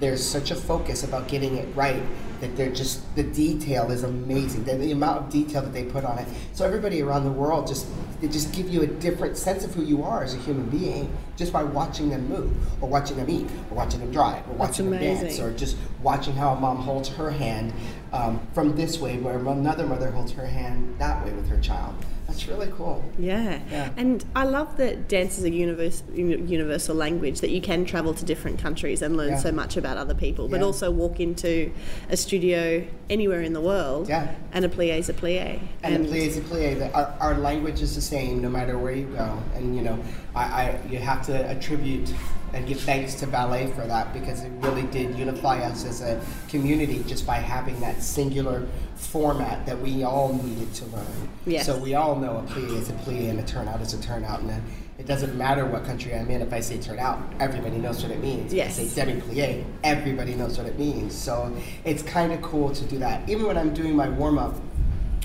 there's 0.00 0.24
such 0.24 0.50
a 0.50 0.56
focus 0.56 1.04
about 1.04 1.28
getting 1.28 1.56
it 1.56 1.74
right 1.76 2.02
that 2.40 2.56
they're 2.56 2.72
just 2.72 3.02
the 3.16 3.22
detail 3.22 3.90
is 3.90 4.02
amazing. 4.02 4.64
The, 4.64 4.74
the 4.74 4.92
amount 4.92 5.18
of 5.18 5.30
detail 5.30 5.60
that 5.62 5.72
they 5.74 5.84
put 5.84 6.04
on 6.04 6.18
it. 6.18 6.26
So 6.54 6.64
everybody 6.64 7.02
around 7.02 7.24
the 7.24 7.30
world 7.30 7.66
just 7.66 7.86
they 8.20 8.28
just 8.28 8.52
give 8.52 8.68
you 8.68 8.82
a 8.82 8.86
different 8.86 9.36
sense 9.36 9.64
of 9.64 9.74
who 9.74 9.82
you 9.82 10.02
are 10.02 10.22
as 10.24 10.34
a 10.34 10.38
human 10.38 10.68
being 10.68 11.14
just 11.36 11.52
by 11.52 11.62
watching 11.62 12.10
them 12.10 12.28
move 12.28 12.52
or 12.82 12.88
watching 12.88 13.16
them 13.16 13.28
eat 13.30 13.46
or 13.70 13.76
watching 13.76 14.00
them 14.00 14.10
drive 14.10 14.46
or 14.48 14.54
watching 14.54 14.90
them 14.90 15.00
dance 15.00 15.38
or 15.38 15.52
just 15.52 15.76
watching 16.02 16.34
how 16.34 16.54
a 16.54 16.60
mom 16.60 16.78
holds 16.78 17.08
her 17.08 17.30
hand 17.30 17.72
um, 18.12 18.40
from 18.52 18.74
this 18.76 18.98
way 18.98 19.18
where 19.18 19.38
another 19.38 19.86
mother 19.86 20.10
holds 20.10 20.32
her 20.32 20.46
hand 20.46 20.96
that 20.98 21.24
way 21.24 21.32
with 21.32 21.48
her 21.48 21.60
child. 21.60 21.94
That's 22.30 22.46
really 22.46 22.70
cool. 22.76 23.04
Yeah. 23.18 23.60
Yeah. 23.70 23.90
And 23.96 24.24
I 24.36 24.44
love 24.44 24.76
that 24.76 25.08
dance 25.08 25.36
is 25.38 25.44
a 25.44 25.50
universe, 25.50 26.02
universal 26.14 26.94
language 26.94 27.40
that 27.40 27.50
you 27.50 27.60
can 27.60 27.84
travel 27.84 28.14
to 28.14 28.24
different 28.24 28.58
countries 28.60 29.02
and 29.02 29.16
learn 29.16 29.30
Yeah. 29.30 29.38
so 29.38 29.52
much 29.52 29.76
about 29.76 29.96
other 29.96 30.14
people, 30.14 30.48
but 30.48 30.60
Yeah. 30.60 30.66
also 30.66 30.90
walk 30.90 31.18
into 31.20 31.72
a 32.08 32.16
studio 32.16 32.84
anywhere 33.08 33.42
in 33.42 33.52
the 33.52 33.60
world 33.60 34.08
Yeah. 34.08 34.28
and 34.52 34.64
a 34.64 34.68
plie 34.68 34.96
is 34.98 35.08
a 35.08 35.12
plie. 35.12 35.60
And, 35.82 36.04
the 36.06 36.08
plie 36.10 36.26
is 36.28 36.36
a 36.36 36.40
plie. 36.42 36.94
Our, 36.94 37.14
our 37.20 37.38
language 37.38 37.82
is 37.82 37.94
the 37.94 38.00
same 38.00 38.40
no 38.40 38.48
matter 38.48 38.78
where 38.78 38.92
you 38.94 39.06
go. 39.06 39.42
And 39.56 39.74
you 39.76 39.82
know, 39.82 39.98
I, 40.34 40.42
I 40.42 40.78
you 40.88 40.98
have 40.98 41.26
to 41.26 41.34
attribute 41.50 42.12
and 42.52 42.66
give 42.66 42.80
thanks 42.80 43.14
to 43.16 43.26
ballet 43.26 43.68
for 43.72 43.86
that 43.86 44.12
because 44.12 44.42
it 44.42 44.50
really 44.58 44.82
did 44.84 45.16
unify 45.16 45.60
us 45.60 45.84
as 45.84 46.00
a 46.00 46.20
community 46.48 47.02
just 47.06 47.26
by 47.26 47.36
having 47.36 47.78
that 47.80 48.02
singular 48.02 48.66
format 48.96 49.64
that 49.66 49.80
we 49.80 50.02
all 50.02 50.32
needed 50.32 50.72
to 50.74 50.84
learn. 50.86 51.28
Yes. 51.46 51.66
So 51.66 51.78
we 51.78 51.94
all 51.94 52.16
know 52.16 52.38
a 52.38 52.42
plie 52.42 52.76
is 52.76 52.90
a 52.90 52.92
plie 52.94 53.30
and 53.30 53.40
a 53.40 53.44
turnout 53.44 53.80
is 53.80 53.94
a 53.94 54.02
turnout, 54.02 54.40
and 54.40 54.50
then 54.50 54.62
it 54.98 55.06
doesn't 55.06 55.36
matter 55.36 55.64
what 55.64 55.84
country 55.84 56.14
I'm 56.14 56.30
in. 56.30 56.42
If 56.42 56.52
I 56.52 56.60
say 56.60 56.78
turnout, 56.78 57.22
everybody 57.40 57.78
knows 57.78 58.02
what 58.02 58.12
it 58.12 58.20
means. 58.20 58.52
Yes. 58.52 58.78
If 58.78 58.84
I 58.84 58.88
say 58.88 59.06
demi 59.06 59.20
plie, 59.20 59.64
everybody 59.82 60.34
knows 60.34 60.58
what 60.58 60.66
it 60.66 60.78
means. 60.78 61.14
So 61.14 61.56
it's 61.84 62.02
kind 62.02 62.32
of 62.32 62.42
cool 62.42 62.70
to 62.70 62.84
do 62.84 62.98
that. 62.98 63.28
Even 63.28 63.46
when 63.46 63.56
I'm 63.56 63.72
doing 63.72 63.96
my 63.96 64.08
warm 64.08 64.38
up 64.38 64.54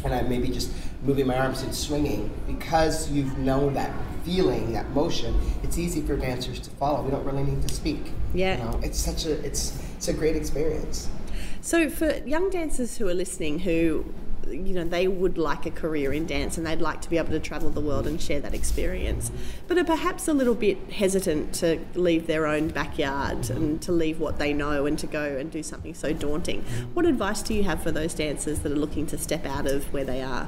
and 0.04 0.14
I'm 0.14 0.30
maybe 0.30 0.50
just 0.50 0.72
moving 1.02 1.28
my 1.28 1.38
arms 1.38 1.62
and 1.64 1.76
swinging, 1.76 2.32
because 2.48 3.12
you've 3.12 3.38
known 3.38 3.74
that 3.74 3.92
feeling, 4.26 4.74
that 4.74 4.90
motion, 4.90 5.40
it's 5.64 5.78
easy 5.78 6.02
for 6.02 6.18
dancers 6.18 6.60
to 6.60 6.70
follow. 6.72 7.04
We 7.04 7.12
don't 7.12 7.24
really 7.24 7.44
need 7.44 7.62
to 7.68 7.74
speak. 7.74 8.12
Yeah. 8.34 8.58
You 8.58 8.64
know, 8.64 8.80
it's 8.84 9.00
such 9.00 9.26
a 9.26 9.34
it's 9.46 9.82
it's 9.96 10.08
a 10.08 10.14
great 10.14 10.36
experience. 10.36 11.08
So 11.62 11.90
for 11.90 12.18
young 12.26 12.50
dancers 12.50 12.98
who 12.98 13.08
are 13.08 13.14
listening 13.14 13.60
who 13.60 14.06
you 14.48 14.74
know 14.74 14.84
they 14.84 15.08
would 15.08 15.38
like 15.38 15.66
a 15.66 15.72
career 15.72 16.14
in 16.14 16.26
dance 16.26 16.58
and 16.58 16.68
they'd 16.68 16.82
like 16.82 17.02
to 17.02 17.10
be 17.10 17.18
able 17.18 17.32
to 17.32 17.40
travel 17.40 17.70
the 17.72 17.82
world 17.82 18.06
and 18.06 18.22
share 18.22 18.40
that 18.40 18.54
experience 18.54 19.32
but 19.68 19.78
are 19.78 19.84
perhaps 19.84 20.28
a 20.28 20.34
little 20.34 20.54
bit 20.54 20.78
hesitant 20.92 21.54
to 21.54 21.80
leave 21.96 22.28
their 22.28 22.46
own 22.46 22.68
backyard 22.68 23.50
and 23.50 23.82
to 23.82 23.92
leave 23.92 24.20
what 24.20 24.38
they 24.38 24.54
know 24.54 24.86
and 24.86 25.00
to 25.00 25.08
go 25.08 25.24
and 25.24 25.52
do 25.52 25.64
something 25.64 25.94
so 25.94 26.14
daunting 26.14 26.62
what 26.94 27.06
advice 27.06 27.42
do 27.42 27.54
you 27.54 27.64
have 27.64 27.82
for 27.82 27.92
those 27.92 28.14
dancers 28.14 28.60
that 28.60 28.72
are 28.72 28.76
looking 28.76 29.08
to 29.08 29.18
step 29.18 29.46
out 29.46 29.66
of 29.66 29.92
where 29.92 30.06
they 30.06 30.22
are 30.22 30.48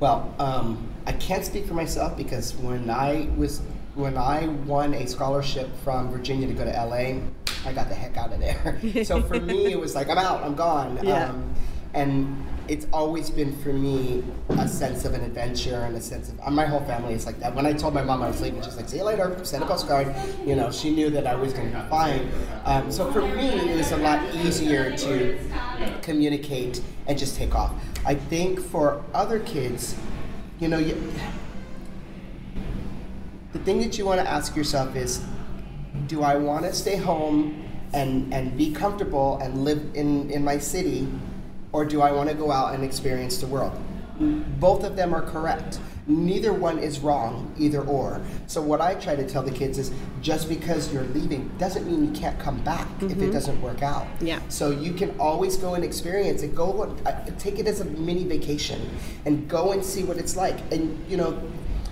Well, 0.00 0.34
um, 0.38 0.88
I 1.06 1.12
can't 1.12 1.44
speak 1.44 1.66
for 1.66 1.74
myself 1.74 2.16
because 2.16 2.54
when 2.56 2.90
I 2.90 3.28
was 3.36 3.62
when 3.94 4.16
I 4.18 4.48
won 4.66 4.92
a 4.94 5.06
scholarship 5.06 5.70
from 5.84 6.10
Virginia 6.10 6.48
to 6.48 6.52
go 6.52 6.64
to 6.64 6.70
LA, 6.70 7.20
I 7.64 7.72
got 7.72 7.88
the 7.88 7.94
heck 7.94 8.16
out 8.16 8.32
of 8.32 8.40
there. 8.40 8.80
so 9.04 9.22
for 9.22 9.38
me, 9.38 9.72
it 9.72 9.78
was 9.78 9.94
like 9.94 10.08
I'm 10.10 10.18
out, 10.18 10.42
I'm 10.42 10.54
gone. 10.54 10.98
Yeah. 11.02 11.28
Um, 11.28 11.54
and 11.94 12.46
it's 12.68 12.86
always 12.92 13.30
been 13.30 13.56
for 13.62 13.72
me 13.72 14.24
a 14.50 14.66
sense 14.66 15.04
of 15.04 15.14
an 15.14 15.22
adventure 15.22 15.82
and 15.82 15.96
a 15.96 16.00
sense 16.00 16.30
of 16.30 16.52
my 16.52 16.64
whole 16.66 16.80
family 16.84 17.14
is 17.14 17.26
like 17.26 17.38
that. 17.40 17.54
When 17.54 17.66
I 17.66 17.72
told 17.72 17.94
my 17.94 18.02
mom 18.02 18.22
I 18.22 18.28
was 18.28 18.40
leaving, 18.40 18.62
she's 18.62 18.76
like, 18.76 18.88
"See 18.88 18.98
you 18.98 19.04
later." 19.04 19.36
Send 19.44 19.62
a 19.62 19.66
postcard. 19.66 20.14
You 20.46 20.56
know, 20.56 20.70
she 20.70 20.94
knew 20.94 21.10
that 21.10 21.26
I 21.26 21.34
was 21.34 21.52
going 21.52 21.70
to 21.70 21.78
be 21.78 21.88
fine. 21.88 22.30
Um, 22.64 22.90
so 22.90 23.10
for 23.12 23.22
me, 23.22 23.48
it 23.48 23.76
was 23.76 23.92
a 23.92 23.98
lot 23.98 24.34
easier 24.34 24.96
to 24.96 25.38
communicate 26.02 26.80
and 27.06 27.18
just 27.18 27.36
take 27.36 27.54
off. 27.54 27.72
I 28.06 28.14
think 28.14 28.60
for 28.60 29.02
other 29.14 29.40
kids, 29.40 29.94
you 30.60 30.68
know, 30.68 30.78
you, 30.78 31.12
the 33.52 33.58
thing 33.60 33.80
that 33.80 33.98
you 33.98 34.06
want 34.06 34.20
to 34.20 34.28
ask 34.28 34.56
yourself 34.56 34.96
is, 34.96 35.22
do 36.06 36.22
I 36.22 36.36
want 36.36 36.64
to 36.64 36.72
stay 36.72 36.96
home 36.96 37.64
and 37.92 38.34
and 38.34 38.56
be 38.56 38.72
comfortable 38.72 39.38
and 39.38 39.64
live 39.64 39.80
in 39.94 40.30
in 40.30 40.44
my 40.44 40.58
city, 40.58 41.08
or 41.74 41.84
do 41.84 42.00
I 42.00 42.12
want 42.12 42.30
to 42.30 42.36
go 42.36 42.52
out 42.52 42.72
and 42.72 42.84
experience 42.84 43.38
the 43.38 43.48
world? 43.48 43.72
Both 44.60 44.84
of 44.84 44.94
them 44.94 45.12
are 45.12 45.22
correct. 45.22 45.80
Neither 46.06 46.52
one 46.52 46.78
is 46.78 47.00
wrong, 47.00 47.52
either 47.58 47.80
or. 47.80 48.20
So 48.46 48.62
what 48.62 48.80
I 48.80 48.94
try 48.94 49.16
to 49.16 49.26
tell 49.26 49.42
the 49.42 49.50
kids 49.50 49.76
is 49.76 49.90
just 50.20 50.48
because 50.48 50.92
you're 50.92 51.10
leaving 51.18 51.50
doesn't 51.58 51.84
mean 51.84 52.04
you 52.04 52.20
can't 52.20 52.38
come 52.38 52.62
back 52.62 52.86
if 53.02 53.20
it 53.20 53.32
doesn't 53.32 53.60
work 53.60 53.82
out. 53.82 54.06
Yeah. 54.20 54.38
So 54.48 54.70
you 54.70 54.92
can 54.92 55.18
always 55.18 55.56
go 55.56 55.74
and 55.74 55.82
experience 55.82 56.44
it. 56.44 56.54
Go 56.54 56.96
uh, 57.04 57.24
take 57.40 57.58
it 57.58 57.66
as 57.66 57.80
a 57.80 57.86
mini 57.86 58.22
vacation 58.22 58.88
and 59.24 59.48
go 59.48 59.72
and 59.72 59.84
see 59.84 60.04
what 60.04 60.16
it's 60.16 60.36
like. 60.36 60.56
And 60.70 61.04
you 61.10 61.16
know, 61.16 61.42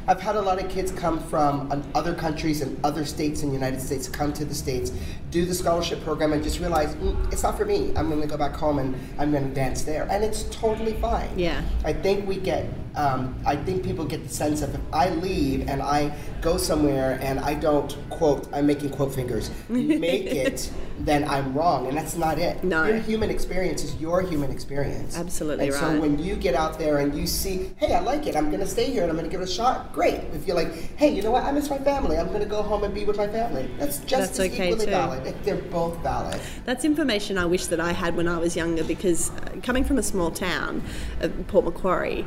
I've 0.09 0.21
had 0.21 0.35
a 0.35 0.41
lot 0.41 0.63
of 0.63 0.69
kids 0.69 0.91
come 0.91 1.21
from 1.21 1.71
um, 1.71 1.85
other 1.95 2.15
countries 2.15 2.61
and 2.61 2.77
other 2.85 3.05
states 3.05 3.43
in 3.43 3.49
the 3.49 3.55
United 3.55 3.81
States 3.81 4.09
come 4.09 4.33
to 4.33 4.45
the 4.45 4.55
States, 4.55 4.91
do 5.31 5.45
the 5.45 5.55
scholarship 5.55 6.03
program, 6.03 6.33
and 6.33 6.43
just 6.43 6.59
realize 6.59 6.95
mm, 6.97 7.33
it's 7.33 7.45
not 7.45 7.57
for 7.57 7.65
me. 7.65 7.93
I'm 7.95 8.09
going 8.09 8.21
to 8.21 8.27
go 8.27 8.37
back 8.37 8.55
home 8.55 8.79
and 8.79 8.97
I'm 9.19 9.31
going 9.31 9.49
to 9.49 9.55
dance 9.55 9.83
there. 9.83 10.09
And 10.11 10.25
it's 10.25 10.43
totally 10.45 10.95
fine. 10.95 11.39
Yeah. 11.39 11.63
I 11.85 11.93
think 11.93 12.27
we 12.27 12.37
get, 12.37 12.67
um, 12.95 13.35
I 13.47 13.57
think 13.57 13.83
people 13.83 14.05
get 14.05 14.23
the 14.23 14.29
sense 14.29 14.63
of 14.63 14.75
if 14.75 14.81
I 14.93 15.11
leave 15.11 15.69
and 15.69 15.83
I 15.83 16.15
go 16.41 16.57
somewhere 16.57 17.19
and 17.23 17.41
I 17.41 17.55
don't, 17.55 17.97
quote, 18.11 18.49
I'm 18.53 18.67
making 18.67 18.91
quote 18.91 19.15
fingers, 19.15 19.51
make 19.69 20.27
it, 20.27 20.71
then 20.99 21.29
I'm 21.29 21.55
wrong. 21.55 21.87
And 21.87 21.97
that's 21.97 22.17
not 22.17 22.39
it. 22.39 22.63
No. 22.63 22.85
Your 22.85 22.99
human 22.99 23.31
experience 23.31 23.83
is 23.83 23.97
your 23.97 24.23
human 24.23 24.51
experience. 24.51 25.17
Absolutely 25.17 25.67
and 25.67 25.75
right. 25.75 25.81
So 25.81 26.01
when 26.01 26.19
you 26.19 26.37
get 26.37 26.55
out 26.55 26.79
there 26.79 26.99
and 26.99 27.17
you 27.17 27.27
see, 27.27 27.71
hey, 27.77 27.95
I 27.95 28.01
like 28.01 28.27
it, 28.27 28.37
I'm 28.37 28.49
going 28.49 28.61
to 28.61 28.67
stay 28.67 28.91
here 28.91 29.03
and 29.03 29.11
I'm 29.11 29.17
going 29.17 29.29
to 29.29 29.33
give 29.33 29.41
it 29.41 29.49
a 29.49 29.53
shot, 29.53 29.93
great. 29.93 30.21
If 30.35 30.47
you're 30.47 30.57
like, 30.57 30.73
hey, 30.97 31.15
you 31.15 31.23
know 31.23 31.31
what, 31.31 31.45
I 31.45 31.53
miss 31.53 31.71
my 31.71 31.79
family, 31.79 32.19
I'm 32.19 32.29
going 32.29 32.41
to 32.41 32.47
go 32.47 32.63
home 32.63 32.85
and 32.85 32.95
be 32.95 33.05
with 33.05 33.17
my 33.17 33.29
family, 33.29 33.69
that's 33.79 33.99
just 33.99 34.37
That's 34.37 34.41
okay 34.41 34.69
equally 34.69 34.87
too. 34.87 34.91
valid. 34.91 35.35
They're 35.45 35.57
both 35.57 35.99
valid. 35.99 36.41
That's 36.65 36.85
information 36.85 37.39
I 37.39 37.47
wish 37.47 37.67
that 37.67 37.81
I 37.81 37.93
had 37.93 38.17
when 38.17 38.29
I 38.29 38.39
was 38.39 38.57
younger 38.57 38.85
because 38.85 39.31
uh, 39.31 39.57
coming 39.63 39.85
from 39.85 39.99
a 39.99 40.03
small 40.03 40.31
town, 40.31 40.83
uh, 41.21 41.29
Port 41.49 41.65
Macquarie, 41.65 42.27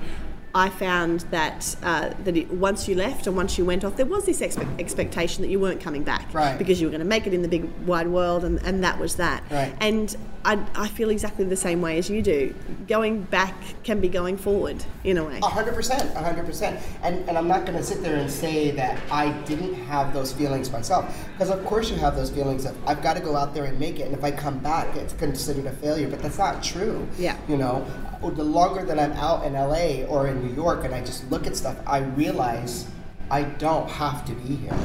I 0.55 0.69
found 0.69 1.19
that 1.31 1.75
uh, 1.83 2.11
that 2.23 2.37
it, 2.37 2.49
once 2.49 2.87
you 2.87 2.95
left 2.95 3.27
and 3.27 3.35
once 3.35 3.57
you 3.57 3.65
went 3.65 3.83
off, 3.83 3.97
there 3.97 4.05
was 4.05 4.25
this 4.25 4.39
expe- 4.39 4.79
expectation 4.79 5.41
that 5.41 5.49
you 5.49 5.59
weren't 5.59 5.81
coming 5.81 6.03
back 6.03 6.33
Right. 6.33 6.57
because 6.57 6.79
you 6.79 6.87
were 6.87 6.91
going 6.91 6.99
to 7.01 7.05
make 7.05 7.27
it 7.27 7.33
in 7.33 7.41
the 7.41 7.49
big 7.49 7.69
wide 7.85 8.07
world, 8.07 8.45
and, 8.45 8.59
and 8.65 8.81
that 8.85 8.97
was 8.97 9.17
that. 9.17 9.43
Right. 9.51 9.75
And 9.81 10.15
I, 10.45 10.63
I 10.75 10.87
feel 10.87 11.09
exactly 11.09 11.43
the 11.43 11.57
same 11.57 11.81
way 11.81 11.97
as 11.97 12.09
you 12.09 12.21
do. 12.21 12.55
Going 12.87 13.23
back 13.23 13.53
can 13.83 13.99
be 13.99 14.07
going 14.07 14.37
forward 14.37 14.81
in 15.03 15.17
a 15.17 15.25
way. 15.25 15.39
A 15.43 15.47
hundred 15.47 15.75
percent, 15.75 16.09
a 16.15 16.19
hundred 16.23 16.45
percent. 16.45 16.79
And 17.03 17.27
and 17.27 17.37
I'm 17.37 17.49
not 17.49 17.65
going 17.65 17.77
to 17.77 17.83
sit 17.83 18.01
there 18.01 18.15
and 18.15 18.31
say 18.31 18.71
that 18.71 18.97
I 19.11 19.31
didn't 19.43 19.73
have 19.73 20.13
those 20.13 20.31
feelings 20.31 20.71
myself, 20.71 21.03
because 21.33 21.49
of 21.49 21.65
course 21.65 21.91
you 21.91 21.97
have 21.97 22.15
those 22.15 22.29
feelings 22.31 22.63
of 22.65 22.77
I've 22.87 23.03
got 23.03 23.17
to 23.17 23.21
go 23.21 23.35
out 23.35 23.53
there 23.53 23.65
and 23.65 23.77
make 23.77 23.99
it, 23.99 24.03
and 24.03 24.13
if 24.15 24.23
I 24.23 24.31
come 24.31 24.59
back, 24.59 24.95
it's 24.95 25.11
considered 25.13 25.65
a 25.65 25.73
failure. 25.73 26.07
But 26.07 26.21
that's 26.21 26.37
not 26.37 26.63
true. 26.63 27.05
Yeah. 27.17 27.37
You 27.49 27.57
know, 27.57 27.85
the 28.31 28.43
longer 28.43 28.83
that 28.83 28.99
I'm 28.99 29.13
out 29.13 29.45
in 29.45 29.53
LA 29.53 30.05
or 30.07 30.27
in 30.27 30.45
New 30.45 30.53
York, 30.53 30.83
and 30.85 30.93
I 30.93 31.01
just 31.01 31.29
look 31.31 31.47
at 31.47 31.55
stuff, 31.55 31.77
I 31.85 31.99
realize 31.99 32.87
I 33.29 33.43
don't 33.43 33.89
have 33.89 34.25
to 34.25 34.33
be 34.33 34.55
here. 34.55 34.77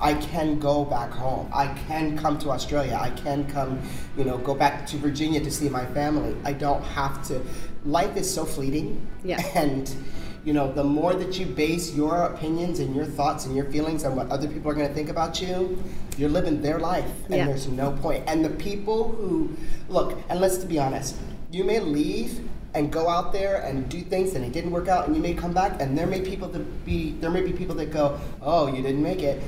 I 0.00 0.14
can 0.14 0.58
go 0.58 0.84
back 0.84 1.10
home. 1.10 1.48
I 1.54 1.68
can 1.88 2.18
come 2.18 2.38
to 2.40 2.50
Australia. 2.50 2.98
I 3.00 3.10
can 3.10 3.46
come, 3.50 3.80
you 4.16 4.24
know, 4.24 4.36
go 4.38 4.54
back 4.54 4.86
to 4.88 4.96
Virginia 4.98 5.40
to 5.40 5.50
see 5.50 5.68
my 5.70 5.86
family. 5.86 6.36
I 6.44 6.52
don't 6.52 6.82
have 6.82 7.26
to. 7.28 7.40
Life 7.84 8.16
is 8.16 8.32
so 8.32 8.44
fleeting. 8.44 9.06
Yeah. 9.24 9.40
And, 9.54 9.94
you 10.44 10.52
know, 10.52 10.70
the 10.72 10.84
more 10.84 11.14
that 11.14 11.38
you 11.38 11.46
base 11.46 11.94
your 11.94 12.24
opinions 12.24 12.78
and 12.78 12.94
your 12.94 13.06
thoughts 13.06 13.46
and 13.46 13.56
your 13.56 13.64
feelings 13.70 14.04
on 14.04 14.14
what 14.14 14.28
other 14.30 14.46
people 14.46 14.70
are 14.70 14.74
going 14.74 14.86
to 14.86 14.94
think 14.94 15.08
about 15.08 15.40
you, 15.40 15.82
you're 16.18 16.28
living 16.28 16.60
their 16.62 16.78
life. 16.78 17.10
And 17.26 17.34
Yeah. 17.34 17.46
there's 17.46 17.66
no 17.66 17.92
point. 17.92 18.22
And 18.26 18.44
the 18.44 18.50
people 18.50 19.08
who, 19.12 19.56
look, 19.88 20.18
and 20.28 20.40
let's 20.40 20.58
be 20.58 20.78
honest, 20.78 21.16
you 21.50 21.64
may 21.64 21.80
leave 21.80 22.46
and 22.76 22.92
go 22.92 23.08
out 23.08 23.32
there 23.32 23.62
and 23.62 23.88
do 23.88 24.02
things 24.02 24.34
and 24.34 24.44
it 24.44 24.52
didn't 24.52 24.70
work 24.70 24.86
out 24.86 25.06
and 25.06 25.16
you 25.16 25.22
may 25.22 25.32
come 25.34 25.52
back 25.54 25.80
and 25.80 25.96
there 25.96 26.06
may 26.06 26.20
people 26.20 26.46
that 26.48 26.84
be 26.84 27.12
there 27.22 27.30
may 27.30 27.40
be 27.40 27.52
people 27.52 27.74
that 27.74 27.90
go 27.90 28.20
oh 28.42 28.66
you 28.68 28.82
didn't 28.82 29.02
make 29.02 29.22
it 29.22 29.42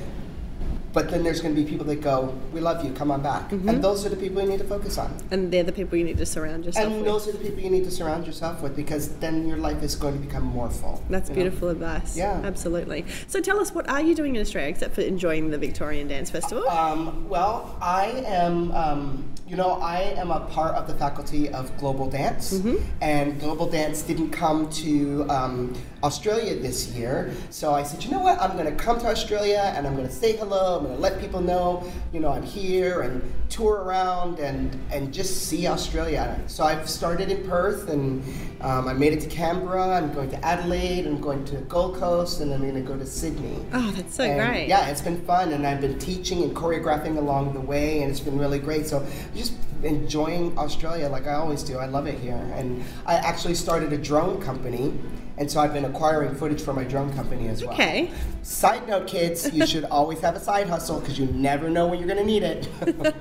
but 0.91 1.07
then 1.11 1.23
there's 1.23 1.39
going 1.39 1.53
to 1.55 1.61
be 1.63 1.69
people 1.69 1.85
that 1.85 2.01
go 2.01 2.35
we 2.51 2.59
love 2.59 2.83
you 2.83 2.91
come 2.93 3.11
on 3.11 3.21
back 3.21 3.47
Mm-hmm. 3.51 3.69
and 3.69 3.83
those 3.83 4.03
are 4.05 4.09
the 4.09 4.15
people 4.15 4.41
you 4.41 4.49
need 4.49 4.57
to 4.57 4.65
focus 4.65 4.97
on 4.97 5.15
And 5.29 5.51
they're 5.53 5.63
the 5.63 5.71
people 5.71 5.95
you 5.99 6.03
need 6.03 6.17
to 6.17 6.25
surround 6.25 6.65
yourself 6.65 6.87
and 6.87 6.95
with. 6.95 7.05
those 7.05 7.27
are 7.27 7.31
the 7.33 7.37
people 7.45 7.59
you 7.59 7.69
need 7.69 7.83
to 7.83 7.91
surround 7.91 8.25
yourself 8.25 8.63
with 8.63 8.75
because 8.75 9.09
then 9.17 9.47
your 9.47 9.57
life 9.57 9.83
is 9.83 9.95
going 9.95 10.15
to 10.19 10.25
become 10.27 10.43
more 10.43 10.69
full 10.71 11.03
That's 11.09 11.29
you 11.29 11.35
know? 11.35 11.41
beautiful 11.43 11.69
advice. 11.69 12.17
Yeah. 12.17 12.41
Absolutely. 12.43 13.05
So 13.27 13.39
tell 13.39 13.59
us, 13.59 13.71
what 13.71 13.87
are 13.87 14.01
you 14.01 14.15
doing 14.15 14.35
in 14.35 14.41
Australia 14.41 14.69
except 14.71 14.95
for 14.95 15.01
enjoying 15.01 15.51
the 15.51 15.57
Victorian 15.59 16.07
Dance 16.07 16.31
Festival? 16.31 16.67
Um, 16.67 17.29
well, 17.29 17.75
I 17.81 18.05
am, 18.25 18.71
um, 18.71 19.23
you 19.49 19.55
know, 19.55 19.71
I 19.81 20.01
am 20.15 20.29
a 20.29 20.41
part 20.41 20.75
of 20.75 20.87
the 20.87 20.93
faculty 20.93 21.49
of 21.49 21.75
Global 21.79 22.07
Dance, 22.09 22.53
Mm-hmm. 22.53 22.75
and 23.01 23.39
Global 23.39 23.67
Dance 23.67 24.03
didn't 24.03 24.29
come 24.29 24.69
to 24.83 25.25
um, 25.29 25.73
Australia 26.03 26.55
this 26.55 26.89
year. 26.89 27.31
So 27.49 27.73
I 27.73 27.81
said, 27.83 28.03
you 28.03 28.11
know 28.11 28.19
what? 28.19 28.39
I'm 28.39 28.53
going 28.55 28.65
to 28.73 28.83
come 28.83 28.99
to 28.99 29.07
Australia 29.07 29.73
and 29.75 29.87
I'm 29.87 29.95
going 29.95 30.07
to 30.07 30.13
say 30.13 30.37
hello. 30.37 30.77
I'm 30.77 30.83
going 30.85 30.95
to 30.95 31.01
let 31.01 31.19
people 31.19 31.41
know, 31.41 31.83
you 32.13 32.19
know, 32.19 32.29
I'm 32.31 32.43
here 32.43 33.01
and 33.01 33.21
tour 33.49 33.77
around 33.81 34.37
and 34.39 34.79
and 34.91 35.11
just 35.11 35.47
see 35.47 35.65
Australia. 35.67 36.39
So 36.47 36.63
I've 36.63 36.87
started 36.87 37.31
in 37.31 37.43
Perth 37.49 37.89
and 37.89 38.23
um, 38.61 38.87
I 38.87 38.93
made 38.93 39.13
it 39.13 39.21
to 39.21 39.27
Canberra. 39.29 39.97
I'm 39.97 40.13
going 40.13 40.29
to 40.29 40.45
Adelaide. 40.45 41.07
I'm 41.07 41.19
going 41.19 41.43
to 41.45 41.55
Gold 41.61 41.95
Coast, 41.97 42.41
and 42.41 42.53
I'm 42.53 42.59
going 42.61 42.75
to 42.75 42.81
go 42.81 42.97
to 42.97 43.05
Sydney. 43.05 43.57
oh, 43.73 43.89
that's 43.91 44.15
so 44.15 44.23
And, 44.25 44.37
great. 44.49 44.67
Yeah, 44.67 44.89
it's 44.89 45.01
been 45.01 45.21
fun, 45.25 45.53
and 45.53 45.65
I've 45.65 45.79
been 45.81 45.97
teaching 45.97 46.43
and 46.43 46.53
choreographing 46.55 47.17
along 47.17 47.53
the 47.53 47.61
way, 47.61 48.01
and 48.01 48.11
it's 48.11 48.19
been 48.19 48.37
really 48.37 48.59
great. 48.59 48.85
So 48.85 49.05
just 49.39 49.53
enjoying 49.83 50.57
Australia 50.57 51.09
like 51.09 51.25
I 51.25 51.33
always 51.33 51.63
do. 51.63 51.77
I 51.77 51.85
love 51.85 52.05
it 52.05 52.19
here, 52.19 52.35
and 52.55 52.83
I 53.05 53.15
actually 53.15 53.55
started 53.55 53.93
a 53.93 53.97
drone 53.97 54.41
company, 54.41 54.93
and 55.37 55.49
so 55.49 55.61
I've 55.61 55.73
been 55.73 55.85
acquiring 55.85 56.35
footage 56.35 56.61
for 56.61 56.73
my 56.73 56.83
drone 56.83 57.13
company 57.13 57.47
as 57.47 57.63
well. 57.63 57.73
Okay. 57.73 58.11
Side 58.43 58.87
note, 58.87 59.07
kids, 59.07 59.51
you 59.53 59.65
should 59.65 59.85
always 59.91 60.19
have 60.19 60.35
a 60.35 60.39
side 60.39 60.67
hustle 60.67 60.99
because 60.99 61.17
you 61.17 61.27
never 61.27 61.69
know 61.69 61.87
when 61.87 61.99
you're 61.99 62.07
going 62.07 62.19
to 62.19 62.25
need 62.25 62.43
it. 62.43 62.67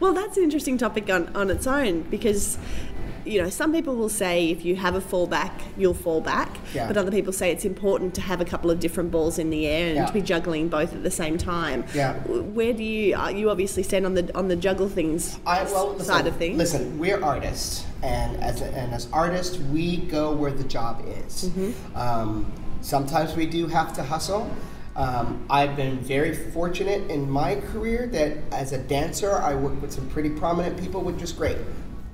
Well, 0.00 0.14
that's 0.14 0.38
an 0.38 0.44
interesting 0.44 0.78
topic 0.78 1.10
on, 1.10 1.34
on 1.36 1.50
its 1.50 1.66
own 1.66 2.02
because, 2.02 2.56
you 3.28 3.42
know, 3.42 3.50
some 3.50 3.72
people 3.72 3.94
will 3.94 4.08
say 4.08 4.50
if 4.50 4.64
you 4.64 4.74
have 4.76 4.94
a 4.94 5.00
fallback, 5.00 5.52
you'll 5.76 5.94
fall 5.94 6.20
back. 6.20 6.56
Yeah. 6.74 6.88
But 6.88 6.96
other 6.96 7.10
people 7.10 7.32
say 7.32 7.50
it's 7.50 7.64
important 7.64 8.14
to 8.14 8.20
have 8.22 8.40
a 8.40 8.44
couple 8.44 8.70
of 8.70 8.80
different 8.80 9.10
balls 9.10 9.38
in 9.38 9.50
the 9.50 9.66
air 9.66 9.88
and 9.88 9.96
Yeah. 9.96 10.06
to 10.06 10.12
be 10.12 10.22
juggling 10.22 10.68
both 10.68 10.94
at 10.94 11.02
the 11.02 11.10
same 11.10 11.36
time. 11.38 11.84
Yeah. 11.94 12.14
Where 12.26 12.72
do 12.72 12.82
you, 12.82 13.14
uh, 13.16 13.28
you 13.28 13.50
obviously 13.50 13.82
stand 13.82 14.06
on 14.06 14.14
the 14.14 14.34
on 14.36 14.48
the 14.48 14.56
juggle 14.56 14.88
things 14.88 15.38
I, 15.46 15.62
well, 15.64 15.90
listen, 15.90 16.06
side 16.06 16.26
of 16.26 16.36
things? 16.36 16.56
Listen, 16.56 16.98
we're 16.98 17.22
artists, 17.22 17.84
and 18.02 18.36
as 18.42 18.62
a, 18.62 18.66
and 18.66 18.94
as 18.94 19.08
artists, 19.12 19.58
we 19.58 19.98
go 19.98 20.32
where 20.32 20.52
the 20.52 20.64
job 20.64 21.04
is. 21.26 21.44
Mm-hmm. 21.50 21.96
Um, 21.96 22.52
sometimes 22.80 23.36
we 23.36 23.46
do 23.46 23.66
have 23.66 23.92
to 23.94 24.02
hustle. 24.02 24.48
Um, 24.96 25.44
I've 25.48 25.76
been 25.76 25.98
very 26.00 26.34
fortunate 26.34 27.08
in 27.08 27.30
my 27.30 27.56
career 27.56 28.08
that 28.08 28.32
as 28.50 28.72
a 28.72 28.78
dancer, 28.78 29.32
I 29.36 29.54
worked 29.54 29.80
with 29.80 29.92
some 29.92 30.08
pretty 30.08 30.30
prominent 30.30 30.76
people, 30.80 31.02
which 31.02 31.20
was 31.20 31.30
great. 31.32 31.58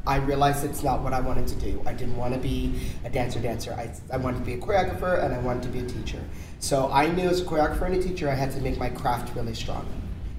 I 0.06 0.16
realized 0.16 0.64
it's 0.64 0.82
not 0.82 1.02
what 1.02 1.12
I 1.12 1.20
wanted 1.20 1.46
to 1.48 1.54
do. 1.56 1.82
I 1.86 1.92
didn't 1.92 2.16
want 2.16 2.34
to 2.34 2.40
be 2.40 2.74
a 3.04 3.10
dancer 3.10 3.40
dancer. 3.40 3.72
I, 3.72 3.90
I 4.12 4.18
wanted 4.18 4.38
to 4.38 4.44
be 4.44 4.54
a 4.54 4.58
choreographer 4.58 5.22
and 5.24 5.34
I 5.34 5.38
wanted 5.38 5.62
to 5.64 5.68
be 5.70 5.80
a 5.80 5.86
teacher. 5.86 6.22
So 6.60 6.90
I 6.92 7.06
knew 7.08 7.28
as 7.28 7.40
a 7.40 7.44
choreographer 7.44 7.82
and 7.82 7.96
a 7.96 8.02
teacher, 8.02 8.28
I 8.28 8.34
had 8.34 8.52
to 8.52 8.60
make 8.60 8.78
my 8.78 8.90
craft 8.90 9.34
really 9.34 9.54
strong. 9.54 9.86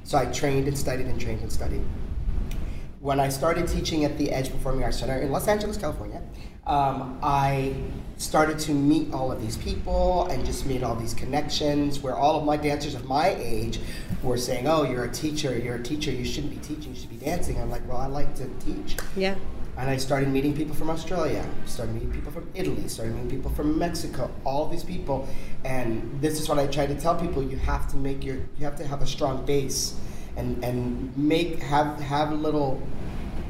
So 0.03 0.17
I 0.17 0.25
trained 0.25 0.67
and 0.67 0.77
studied 0.77 1.07
and 1.07 1.19
trained 1.19 1.41
and 1.41 1.51
studied 1.51 1.81
when 3.05 3.19
I 3.19 3.29
started 3.29 3.67
teaching 3.67 4.03
at 4.03 4.17
the 4.17 4.31
Edge 4.31 4.49
Performing 4.49 4.83
Arts 4.83 4.97
Center 4.97 5.21
in 5.21 5.31
Los 5.31 5.47
Angeles, 5.47 5.77
California, 5.77 6.23
um, 6.65 7.19
I 7.21 7.75
started 8.17 8.57
to 8.61 8.71
meet 8.71 9.13
all 9.13 9.31
of 9.31 9.39
these 9.39 9.57
people 9.57 10.25
and 10.31 10.43
just 10.43 10.65
made 10.65 10.81
all 10.81 10.95
these 10.95 11.13
connections 11.13 11.99
where 11.99 12.15
all 12.15 12.39
of 12.39 12.45
my 12.45 12.57
dancers 12.57 12.95
of 12.95 13.05
my 13.05 13.35
age 13.37 13.79
were 14.23 14.39
saying, 14.39 14.67
Oh, 14.67 14.81
you're 14.81 15.03
a 15.03 15.11
teacher, 15.11 15.55
you're 15.55 15.75
a 15.75 15.83
teacher, 15.83 16.09
you 16.09 16.25
shouldn't 16.25 16.59
be 16.59 16.67
teaching, 16.67 16.95
you 16.95 16.99
should 16.99 17.11
be 17.11 17.23
dancing. 17.23 17.61
I'm 17.61 17.69
like, 17.69 17.87
Well, 17.87 17.97
I 17.97 18.07
like 18.07 18.33
to 18.37 18.49
teach. 18.65 18.97
yeah. 19.15 19.35
And 19.77 19.89
I 19.89 19.97
started 19.97 20.29
meeting 20.29 20.55
people 20.55 20.73
from 20.73 20.89
Australia, 20.89 21.45
started 21.65 21.93
meeting 21.93 22.11
people 22.11 22.31
from 22.31 22.49
Italy, 22.53 22.87
started 22.87 23.13
meeting 23.13 23.29
people 23.29 23.51
from 23.51 23.77
Mexico, 23.77 24.31
all 24.45 24.69
these 24.69 24.83
people. 24.83 25.27
And 25.65 26.21
this 26.21 26.39
is 26.39 26.47
what 26.47 26.59
I 26.59 26.67
try 26.67 26.85
to 26.85 26.95
tell 26.95 27.15
people, 27.19 27.43
you 27.43 27.57
have 27.57 27.89
to 27.91 27.97
make 27.97 28.23
your 28.23 28.37
you 28.57 28.63
have 28.63 28.77
to 28.77 28.87
have 28.87 29.01
a 29.01 29.07
strong 29.07 29.45
base 29.45 29.95
and, 30.37 30.63
and 30.63 31.15
make 31.17 31.59
have 31.59 31.99
have 31.99 32.31
little 32.31 32.81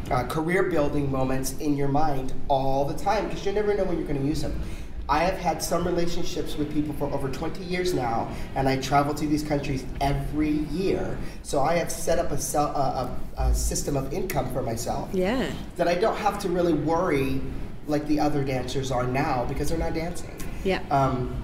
uh, 0.09 0.23
career 0.23 0.63
building 0.63 1.11
moments 1.11 1.53
in 1.57 1.75
your 1.77 1.87
mind 1.87 2.33
all 2.47 2.85
the 2.85 2.97
time 2.97 3.27
because 3.27 3.45
you 3.45 3.51
never 3.51 3.73
know 3.75 3.83
when 3.83 3.97
you're 3.97 4.07
going 4.07 4.19
to 4.19 4.27
use 4.27 4.41
them. 4.41 4.59
I 5.07 5.19
have 5.19 5.37
had 5.37 5.61
some 5.61 5.85
relationships 5.85 6.55
with 6.57 6.73
people 6.73 6.93
for 6.95 7.05
over 7.13 7.29
20 7.29 7.63
years 7.63 7.93
now, 7.93 8.27
and 8.55 8.67
I 8.67 8.77
travel 8.77 9.13
to 9.13 9.27
these 9.27 9.43
countries 9.43 9.85
every 10.01 10.49
year. 10.49 11.17
So 11.43 11.61
I 11.61 11.75
have 11.75 11.91
set 11.91 12.17
up 12.17 12.31
a, 12.31 12.39
a, 12.57 12.59
a, 12.59 13.17
a 13.49 13.53
system 13.53 13.95
of 13.95 14.11
income 14.13 14.51
for 14.51 14.63
myself 14.63 15.09
Yeah. 15.13 15.51
that 15.75 15.87
I 15.87 15.95
don't 15.95 16.17
have 16.17 16.39
to 16.39 16.49
really 16.49 16.73
worry 16.73 17.39
like 17.87 18.07
the 18.07 18.19
other 18.19 18.43
dancers 18.43 18.91
are 18.91 19.05
now 19.05 19.45
because 19.45 19.69
they're 19.69 19.77
not 19.77 19.93
dancing. 19.93 20.35
Yeah. 20.63 20.81
Um, 20.89 21.39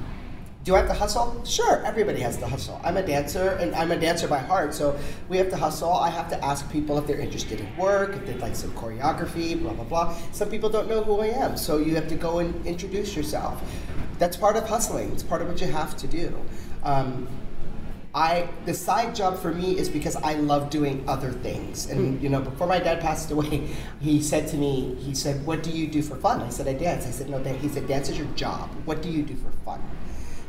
Do 0.63 0.75
I 0.75 0.79
have 0.79 0.87
to 0.89 0.93
hustle? 0.93 1.43
Sure, 1.43 1.83
everybody 1.83 2.19
has 2.19 2.37
to 2.37 2.47
hustle. 2.47 2.79
I'm 2.83 2.95
a 2.95 3.01
dancer, 3.01 3.49
and 3.59 3.73
I'm 3.73 3.91
a 3.91 3.97
dancer 3.97 4.27
by 4.27 4.37
heart, 4.37 4.75
so 4.75 4.95
we 5.27 5.37
have 5.37 5.49
to 5.49 5.57
hustle. 5.57 5.91
I 5.91 6.11
have 6.11 6.29
to 6.29 6.45
ask 6.45 6.71
people 6.71 6.99
if 6.99 7.07
they're 7.07 7.19
interested 7.19 7.59
in 7.59 7.77
work, 7.77 8.15
if 8.15 8.27
they'd 8.27 8.39
like 8.39 8.55
some 8.55 8.71
choreography, 8.73 9.59
blah, 9.59 9.73
blah, 9.73 9.85
blah. 9.85 10.15
Some 10.31 10.49
people 10.49 10.69
don't 10.69 10.87
know 10.87 11.03
who 11.03 11.19
I 11.21 11.27
am, 11.27 11.57
so 11.57 11.79
you 11.79 11.95
have 11.95 12.07
to 12.09 12.15
go 12.15 12.39
and 12.39 12.63
introduce 12.67 13.15
yourself. 13.15 13.59
That's 14.19 14.37
part 14.37 14.55
of 14.55 14.69
hustling, 14.69 15.11
it's 15.13 15.23
part 15.23 15.41
of 15.41 15.47
what 15.47 15.59
you 15.59 15.67
have 15.67 15.97
to 15.97 16.07
do. 16.07 16.39
Um, 16.83 17.27
I 18.13 18.49
the 18.65 18.73
side 18.73 19.15
job 19.15 19.39
for 19.39 19.53
me 19.53 19.77
is 19.77 19.87
because 19.87 20.17
I 20.17 20.33
love 20.33 20.69
doing 20.69 21.03
other 21.07 21.31
things. 21.31 21.89
And 21.89 22.21
you 22.21 22.29
know, 22.29 22.41
before 22.41 22.67
my 22.67 22.77
dad 22.77 22.99
passed 22.99 23.31
away, 23.31 23.69
he 24.01 24.21
said 24.21 24.47
to 24.49 24.57
me, 24.57 24.95
he 24.95 25.15
said, 25.15 25.43
"What 25.45 25.63
do 25.63 25.71
you 25.71 25.87
do 25.87 26.03
for 26.03 26.17
fun?" 26.17 26.41
I 26.41 26.49
said, 26.49 26.67
"I 26.67 26.73
dance." 26.73 27.07
I 27.07 27.11
said, 27.11 27.29
"No, 27.29 27.39
Dan." 27.39 27.57
He 27.57 27.69
said, 27.69 27.87
"Dance 27.87 28.09
is 28.09 28.17
your 28.17 28.27
job. 28.35 28.69
What 28.85 29.01
do 29.01 29.09
you 29.09 29.23
do 29.23 29.35
for 29.37 29.51
fun?" 29.63 29.81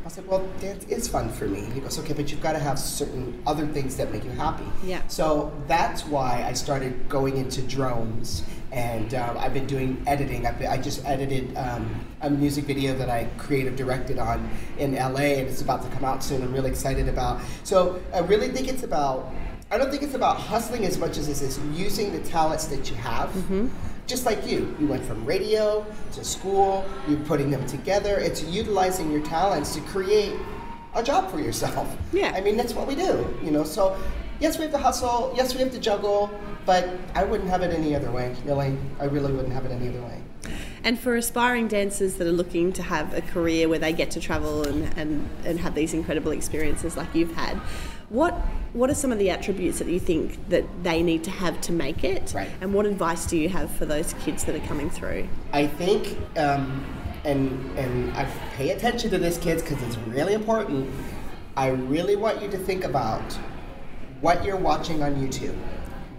I 0.04 0.08
said, 0.08 0.26
"Well, 0.26 0.44
dance 0.60 0.84
is 0.86 1.06
fun 1.06 1.28
for 1.30 1.46
me." 1.46 1.60
He 1.60 1.80
goes, 1.80 1.98
"Okay, 1.98 2.12
but 2.12 2.30
you've 2.30 2.42
got 2.42 2.52
to 2.52 2.58
have 2.58 2.78
certain 2.78 3.40
other 3.46 3.66
things 3.66 3.96
that 3.96 4.12
make 4.12 4.24
you 4.24 4.30
happy." 4.30 4.64
Yeah. 4.84 5.06
So 5.06 5.52
that's 5.68 6.04
why 6.04 6.44
I 6.46 6.54
started 6.54 7.08
going 7.08 7.36
into 7.36 7.62
drones, 7.62 8.42
and 8.72 9.14
uh, 9.14 9.34
I've 9.38 9.54
been 9.54 9.66
doing 9.66 10.02
editing. 10.06 10.46
I've 10.46 10.58
been, 10.58 10.68
I 10.68 10.78
just 10.78 11.04
edited 11.04 11.56
um, 11.56 12.04
a 12.20 12.30
music 12.30 12.64
video 12.64 12.94
that 12.96 13.10
I 13.10 13.28
creative 13.38 13.76
directed 13.76 14.18
on 14.18 14.50
in 14.78 14.94
LA, 14.94 15.38
and 15.38 15.48
it's 15.48 15.62
about 15.62 15.82
to 15.82 15.88
come 15.90 16.04
out 16.04 16.22
soon. 16.24 16.42
I'm 16.42 16.52
really 16.52 16.70
excited 16.70 17.08
about. 17.08 17.40
So 17.62 18.00
I 18.12 18.20
really 18.20 18.48
think 18.48 18.68
it's 18.68 18.82
about. 18.82 19.32
I 19.70 19.78
don't 19.78 19.90
think 19.90 20.02
it's 20.02 20.14
about 20.14 20.36
hustling 20.36 20.84
as 20.84 20.98
much 20.98 21.16
as 21.16 21.28
it 21.28 21.40
is 21.40 21.58
using 21.74 22.12
the 22.12 22.20
talents 22.28 22.66
that 22.66 22.90
you 22.90 22.96
have. 22.96 23.30
Just 24.12 24.26
like 24.26 24.46
you, 24.46 24.76
you 24.78 24.86
went 24.86 25.02
from 25.06 25.24
radio 25.24 25.86
to 26.12 26.22
school. 26.22 26.84
You're 27.08 27.18
putting 27.20 27.50
them 27.50 27.66
together. 27.66 28.18
It's 28.18 28.44
utilizing 28.44 29.10
your 29.10 29.22
talents 29.22 29.74
to 29.74 29.80
create 29.80 30.34
a 30.94 31.02
job 31.02 31.30
for 31.30 31.40
yourself. 31.40 31.88
Yeah. 32.12 32.30
I 32.36 32.42
mean, 32.42 32.58
that's 32.58 32.74
what 32.74 32.86
we 32.86 32.94
do, 32.94 33.26
you 33.42 33.50
know. 33.50 33.64
So, 33.64 33.96
yes, 34.38 34.58
we 34.58 34.64
have 34.64 34.72
to 34.72 34.78
hustle. 34.78 35.32
Yes, 35.34 35.54
we 35.54 35.60
have 35.60 35.72
to 35.72 35.78
juggle. 35.78 36.30
But 36.66 36.90
I 37.14 37.24
wouldn't 37.24 37.48
have 37.48 37.62
it 37.62 37.72
any 37.72 37.96
other 37.96 38.10
way. 38.10 38.36
Really, 38.44 38.76
I 39.00 39.06
really 39.06 39.32
wouldn't 39.32 39.54
have 39.54 39.64
it 39.64 39.72
any 39.72 39.88
other 39.88 40.02
way. 40.02 40.20
And 40.84 40.98
for 40.98 41.16
aspiring 41.16 41.68
dancers 41.68 42.16
that 42.16 42.26
are 42.26 42.32
looking 42.32 42.70
to 42.74 42.82
have 42.82 43.14
a 43.14 43.22
career 43.22 43.66
where 43.66 43.78
they 43.78 43.94
get 43.94 44.10
to 44.10 44.20
travel 44.20 44.68
and, 44.68 44.92
and, 44.98 45.26
and 45.46 45.58
have 45.60 45.74
these 45.74 45.94
incredible 45.94 46.32
experiences 46.32 46.98
like 46.98 47.14
you've 47.14 47.34
had, 47.34 47.58
what 48.12 48.34
what 48.74 48.88
are 48.88 48.94
some 48.94 49.12
of 49.12 49.18
the 49.18 49.30
attributes 49.30 49.78
that 49.78 49.88
you 49.88 50.00
think 50.00 50.48
that 50.48 50.64
they 50.82 51.02
need 51.02 51.24
to 51.24 51.30
have 51.30 51.60
to 51.62 51.72
make 51.72 52.04
it? 52.04 52.32
Right. 52.34 52.50
And 52.60 52.72
what 52.72 52.86
advice 52.86 53.26
do 53.26 53.36
you 53.36 53.48
have 53.50 53.70
for 53.70 53.84
those 53.84 54.14
kids 54.14 54.44
that 54.44 54.54
are 54.54 54.66
coming 54.66 54.88
through? 54.88 55.28
I 55.52 55.66
think, 55.66 56.16
um, 56.38 56.84
and 57.24 57.78
and 57.78 58.12
I 58.12 58.24
pay 58.54 58.70
attention 58.70 59.10
to 59.10 59.18
this, 59.18 59.38
kids, 59.38 59.62
because 59.62 59.82
it's 59.82 59.98
really 59.98 60.34
important. 60.34 60.90
I 61.56 61.68
really 61.68 62.16
want 62.16 62.40
you 62.40 62.50
to 62.50 62.58
think 62.58 62.84
about 62.84 63.32
what 64.20 64.44
you're 64.44 64.56
watching 64.56 65.02
on 65.02 65.16
YouTube, 65.16 65.56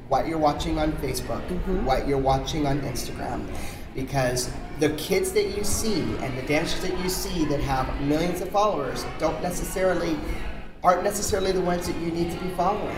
what 0.10 0.28
you're 0.28 0.38
watching 0.38 0.78
on 0.78 0.92
Facebook, 0.94 1.42
what 1.84 2.08
you're 2.08 2.20
watching 2.20 2.68
on 2.68 2.82
Instagram, 2.82 3.48
because 3.96 4.52
the 4.80 4.90
kids 4.92 5.32
that 5.32 5.56
you 5.56 5.64
see 5.64 6.02
and 6.02 6.38
the 6.38 6.44
dancers 6.44 6.82
that 6.82 7.00
you 7.00 7.10
see 7.10 7.46
that 7.46 7.60
have 7.62 8.02
millions 8.02 8.42
of 8.42 8.50
followers 8.50 9.06
don't 9.18 9.42
necessarily 9.42 10.18
aren't 10.84 11.04
necessarily 11.04 11.52
the 11.52 11.62
ones 11.62 11.88
that 11.88 11.98
you 12.00 12.12
need 12.12 12.32
to 12.32 12.38
be 12.44 12.50
following 12.52 12.96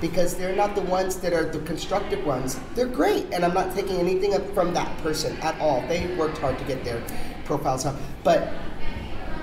because 0.00 0.34
they're 0.36 0.56
not 0.56 0.74
the 0.74 0.82
ones 0.82 1.16
that 1.16 1.32
are 1.32 1.44
the 1.44 1.58
constructive 1.60 2.24
ones. 2.26 2.58
They're 2.74 2.86
great, 2.86 3.26
and 3.32 3.44
I'm 3.44 3.54
not 3.54 3.74
taking 3.74 3.96
anything 3.96 4.32
from 4.54 4.72
that 4.74 4.96
person 4.98 5.36
at 5.38 5.58
all. 5.60 5.86
They 5.86 6.14
worked 6.16 6.38
hard 6.38 6.58
to 6.58 6.64
get 6.64 6.84
their 6.84 7.02
profiles 7.44 7.84
up, 7.84 7.96
but 8.24 8.52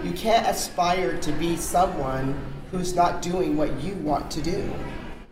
you 0.04 0.12
can't 0.12 0.46
aspire 0.48 1.18
to 1.20 1.32
be 1.34 1.56
someone 1.56 2.40
who's 2.72 2.96
not 2.96 3.22
doing 3.22 3.56
what 3.56 3.80
you 3.82 3.96
want 3.96 4.30
to 4.32 4.42
do. 4.42 4.74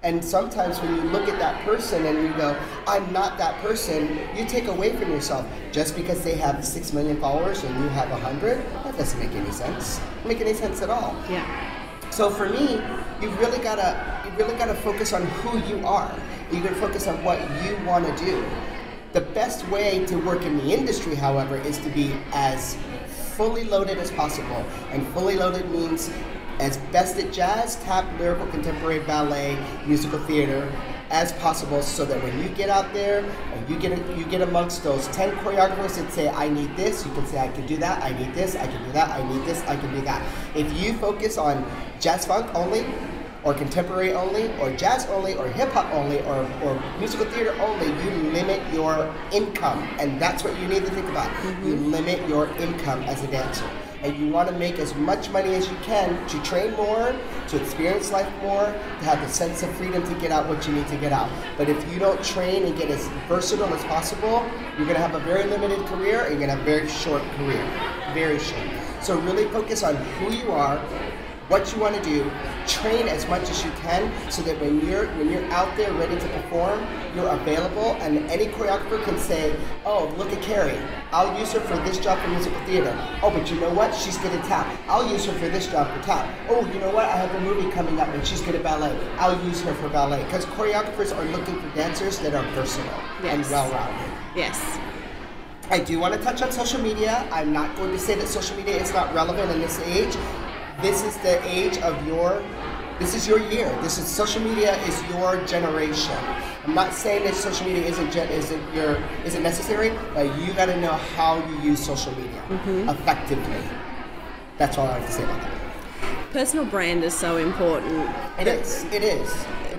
And 0.04 0.24
sometimes 0.24 0.80
when 0.80 0.96
you 0.96 1.02
look 1.04 1.28
at 1.28 1.38
that 1.38 1.64
person 1.64 2.06
and 2.08 2.24
you 2.24 2.34
go, 2.34 2.60
I'm 2.88 3.12
not 3.14 3.38
that 3.38 3.62
person, 3.62 4.18
you 4.36 4.46
take 4.46 4.68
away 4.68 4.96
from 4.96 5.12
yourself. 5.12 5.48
Just 5.72 5.96
because 5.96 6.24
they 6.24 6.34
have 6.36 6.66
six 6.66 6.92
million 6.92 7.20
followers 7.20 7.64
and 7.64 7.84
you 7.84 7.90
have 7.90 8.10
a 8.10 8.18
hundred, 8.18 8.58
that 8.84 8.98
doesn't 8.98 9.20
make 9.20 9.32
any 9.32 9.52
sense. 9.52 10.02
Make 10.26 10.42
any 10.42 10.54
sense 10.54 10.82
at 10.82 10.90
all. 10.90 11.16
Yeah. 11.30 11.81
So 12.12 12.30
for 12.30 12.50
me, 12.50 12.74
you've 13.22 13.40
really 13.40 13.60
gotta 13.60 14.22
you 14.26 14.32
really 14.38 14.58
gotta 14.58 14.74
focus 14.74 15.14
on 15.14 15.26
who 15.26 15.58
you 15.60 15.88
are. 15.88 16.14
You 16.52 16.62
gotta 16.62 16.76
focus 16.76 17.08
on 17.08 17.24
what 17.24 17.40
you 17.64 17.78
want 17.86 18.06
to 18.06 18.26
do. 18.26 18.44
The 19.14 19.22
best 19.22 19.66
way 19.70 20.06
to 20.08 20.18
work 20.18 20.42
in 20.42 20.58
the 20.58 20.74
industry, 20.74 21.16
however, 21.16 21.56
is 21.56 21.78
to 21.80 21.90
be 21.90 22.14
as 22.34 22.76
fully 23.38 23.64
loaded 23.64 23.98
as 23.98 24.12
possible. 24.12 24.66
And 24.92 25.08
fully 25.14 25.36
loaded 25.38 25.72
means 25.72 26.10
as 26.60 26.78
best 26.92 27.18
at 27.18 27.32
jazz, 27.32 27.78
tap, 27.78 28.06
lyrical, 28.20 28.46
contemporary, 28.48 29.00
ballet, 29.00 29.58
musical 29.88 30.20
theater 30.20 30.70
as 31.12 31.34
possible 31.34 31.82
so 31.82 32.06
that 32.06 32.22
when 32.24 32.40
you 32.40 32.50
get 32.50 32.70
out 32.70 32.92
there 32.94 33.24
and 33.24 33.70
you 33.70 33.78
get 33.78 33.92
you 34.18 34.26
get 34.26 34.42
amongst 34.42 34.84
those 34.84 35.08
10 35.10 35.36
choreographers 35.38 35.98
that 35.98 36.12
say 36.12 36.30
I 36.30 36.50
need 36.50 36.76
this, 36.76 37.06
you 37.06 37.12
can 37.14 37.26
say 37.28 37.40
I 37.40 37.50
can 37.50 37.68
do 37.68 37.78
that, 37.78 38.02
I 38.02 38.18
need 38.18 38.34
this, 38.34 38.56
I 38.56 38.66
can 38.66 38.84
do 38.86 38.92
that, 38.94 39.10
I 39.10 39.28
need 39.32 39.46
this, 39.46 39.62
I 39.64 39.76
can 39.76 39.94
do 39.94 40.02
that. 40.02 40.26
If 40.56 40.72
you 40.82 40.94
focus 40.94 41.38
on 41.38 41.66
jazz 42.00 42.26
funk 42.26 42.54
only, 42.56 42.86
or 43.44 43.54
contemporary 43.54 44.14
only, 44.14 44.54
or 44.60 44.72
jazz 44.76 45.08
only, 45.08 45.36
or 45.36 45.48
hip 45.48 45.70
hop 45.70 45.92
only, 45.94 46.20
or, 46.22 46.48
or 46.64 46.82
musical 47.00 47.26
theater 47.26 47.54
only, 47.60 47.88
you 47.88 48.32
limit 48.32 48.62
your 48.74 49.14
income. 49.32 49.82
And 50.00 50.22
that's 50.22 50.44
what 50.44 50.58
you 50.60 50.68
need 50.68 50.86
to 50.86 50.92
think 50.92 51.10
about. 51.10 51.28
You 51.44 51.52
mm-hmm. 51.52 51.92
limit 51.92 52.28
your 52.30 52.48
income 52.58 53.02
as 53.04 53.24
a 53.24 53.28
dancer. 53.28 53.68
And 54.04 54.18
you 54.18 54.30
want 54.30 54.50
to 54.50 54.56
make 54.56 54.80
as 54.80 54.96
much 54.96 55.30
money 55.30 55.54
as 55.56 55.70
you 55.70 55.76
can 55.84 56.28
to 56.28 56.42
train 56.42 56.72
more, 56.74 57.16
to 57.48 57.62
experience 57.62 58.12
life 58.12 58.32
more, 58.42 58.66
to 58.66 59.06
have 59.06 59.22
the 59.22 59.30
sense 59.30 59.62
of 59.62 59.70
freedom 59.76 60.04
to 60.04 60.16
get 60.20 60.32
out 60.32 60.48
what 60.50 60.68
you 60.68 60.74
need 60.74 60.88
to 60.88 60.98
get 60.98 61.12
out. 61.12 61.30
But 61.58 61.70
if 61.70 61.92
you 61.92 62.00
don't 62.00 62.24
train 62.24 62.64
and 62.64 62.76
get 62.78 62.90
as 62.90 63.08
versatile 63.28 63.72
as 63.74 63.84
possible, 63.84 64.44
you're 64.78 64.88
going 64.88 64.96
to 64.96 65.08
have 65.08 65.14
a 65.14 65.20
very 65.20 65.44
limited 65.44 65.86
career 65.86 66.22
and 66.22 66.40
you're 66.40 66.48
going 66.48 66.50
to 66.50 66.56
have 66.56 66.62
a 66.62 66.64
very 66.64 66.88
short 66.88 67.22
career. 67.38 67.64
Very 68.14 68.40
short. 68.40 68.68
So 69.02 69.20
really 69.20 69.46
focus 69.50 69.84
on 69.84 69.96
who 69.96 70.32
you 70.32 70.52
are, 70.52 70.78
what 71.48 71.72
you 71.74 71.80
want 71.80 71.96
to 71.96 72.02
do, 72.04 72.32
train 72.66 73.08
as 73.08 73.28
much 73.28 73.50
as 73.50 73.64
you 73.64 73.72
can 73.82 74.12
so 74.32 74.42
that 74.44 74.60
when 74.62 74.86
you're 74.88 75.08
when 75.18 75.30
you're 75.30 75.46
out 75.52 75.76
there 75.76 75.92
ready 75.94 76.18
to 76.18 76.28
perform, 76.30 76.86
you're 77.16 77.28
available 77.28 77.96
and 78.00 78.18
any 78.30 78.46
choreographer 78.46 79.04
can 79.04 79.18
say, 79.18 79.56
Oh, 79.86 80.14
look 80.18 80.32
at 80.32 80.42
Carrie. 80.42 80.80
I'll 81.12 81.38
use 81.38 81.52
her 81.52 81.60
for 81.60 81.76
this 81.78 81.98
job 82.00 82.20
for 82.20 82.30
musical 82.30 82.60
theater. 82.66 82.96
Oh, 83.22 83.32
but 83.32 83.50
you 83.52 83.60
know 83.60 83.74
what? 83.74 83.94
She's 83.94 84.18
good 84.18 84.32
at 84.32 84.46
tap. 84.46 84.66
I'll 84.88 85.10
use 85.12 85.26
her 85.26 85.34
for 85.34 85.50
this 85.50 85.68
job 85.68 85.94
for 85.94 86.04
tap. 86.06 86.34
Oh, 86.50 86.66
you 86.66 86.80
know 86.80 86.92
what? 86.92 87.06
I 87.06 87.18
have 87.18 87.34
a 87.36 87.42
movie 87.42 87.70
coming 87.72 88.00
up 88.00 88.08
and 88.10 88.26
she's 88.26 88.42
good 88.42 88.56
at 88.56 88.64
ballet. 88.64 88.98
I'll 89.18 89.42
use 89.46 89.62
her 89.62 89.74
for 89.74 89.90
ballet. 89.90 90.24
Because 90.24 90.46
choreographers 90.46 91.16
are 91.18 91.26
looking 91.26 91.60
for 91.60 91.76
dancers 91.76 92.20
that 92.20 92.34
are 92.34 92.44
versatile 92.52 93.02
and 93.24 93.42
well-rounded. 93.44 94.18
Yes. 94.36 94.80
I 95.70 95.80
do 95.80 96.00
want 96.00 96.14
to 96.14 96.20
touch 96.22 96.42
on 96.42 96.52
social 96.52 96.82
media. 96.82 97.26
I'm 97.32 97.54
not 97.54 97.76
going 97.78 97.92
to 97.92 98.00
say 98.00 98.16
that 98.16 98.28
social 98.28 98.58
media 98.58 98.76
is 98.76 98.94
not 98.94 99.14
relevant 99.14 99.52
in 99.52 99.62
this 99.62 99.80
age. 99.82 100.14
This 100.82 101.04
is 101.04 101.16
the 101.18 101.40
age 101.48 101.78
of 101.80 102.08
your 102.08 102.42
this 103.00 103.16
is 103.16 103.28
your 103.28 103.40
year. 103.40 103.68
This 103.82 103.98
is 103.98 104.06
social 104.08 104.42
media 104.44 104.76
is 104.84 105.04
your 105.10 105.44
generation. 105.48 106.16
I'm 106.66 106.76
not 106.76 106.94
saying 106.94 107.24
that 107.24 107.34
social 107.34 107.66
media 107.66 107.84
isn't 107.86 108.12
gen- 108.12 108.30
isn't 108.30 108.74
your 108.74 108.98
isn't 109.26 109.42
necessary, 109.42 109.92
but 110.14 110.26
you 110.40 110.54
got 110.54 110.66
to 110.66 110.80
know 110.80 110.94
how 111.16 111.44
you 111.48 111.60
use 111.62 111.84
social 111.84 112.16
media 112.16 112.42
mm-hmm. 112.48 112.90
effectively. 112.90 113.64
That's 114.58 114.78
all 114.78 114.88
I 114.88 115.00
have 115.00 115.06
to 115.08 115.12
say 115.12 115.24
about 115.24 115.42
that. 115.42 116.32
Personal 116.32 116.66
brand 116.66 117.04
is 117.04 117.14
so 117.14 117.38
important. 117.38 118.10
It 118.40 118.48
is. 118.48 118.84
It 118.86 119.04
is. 119.04 119.30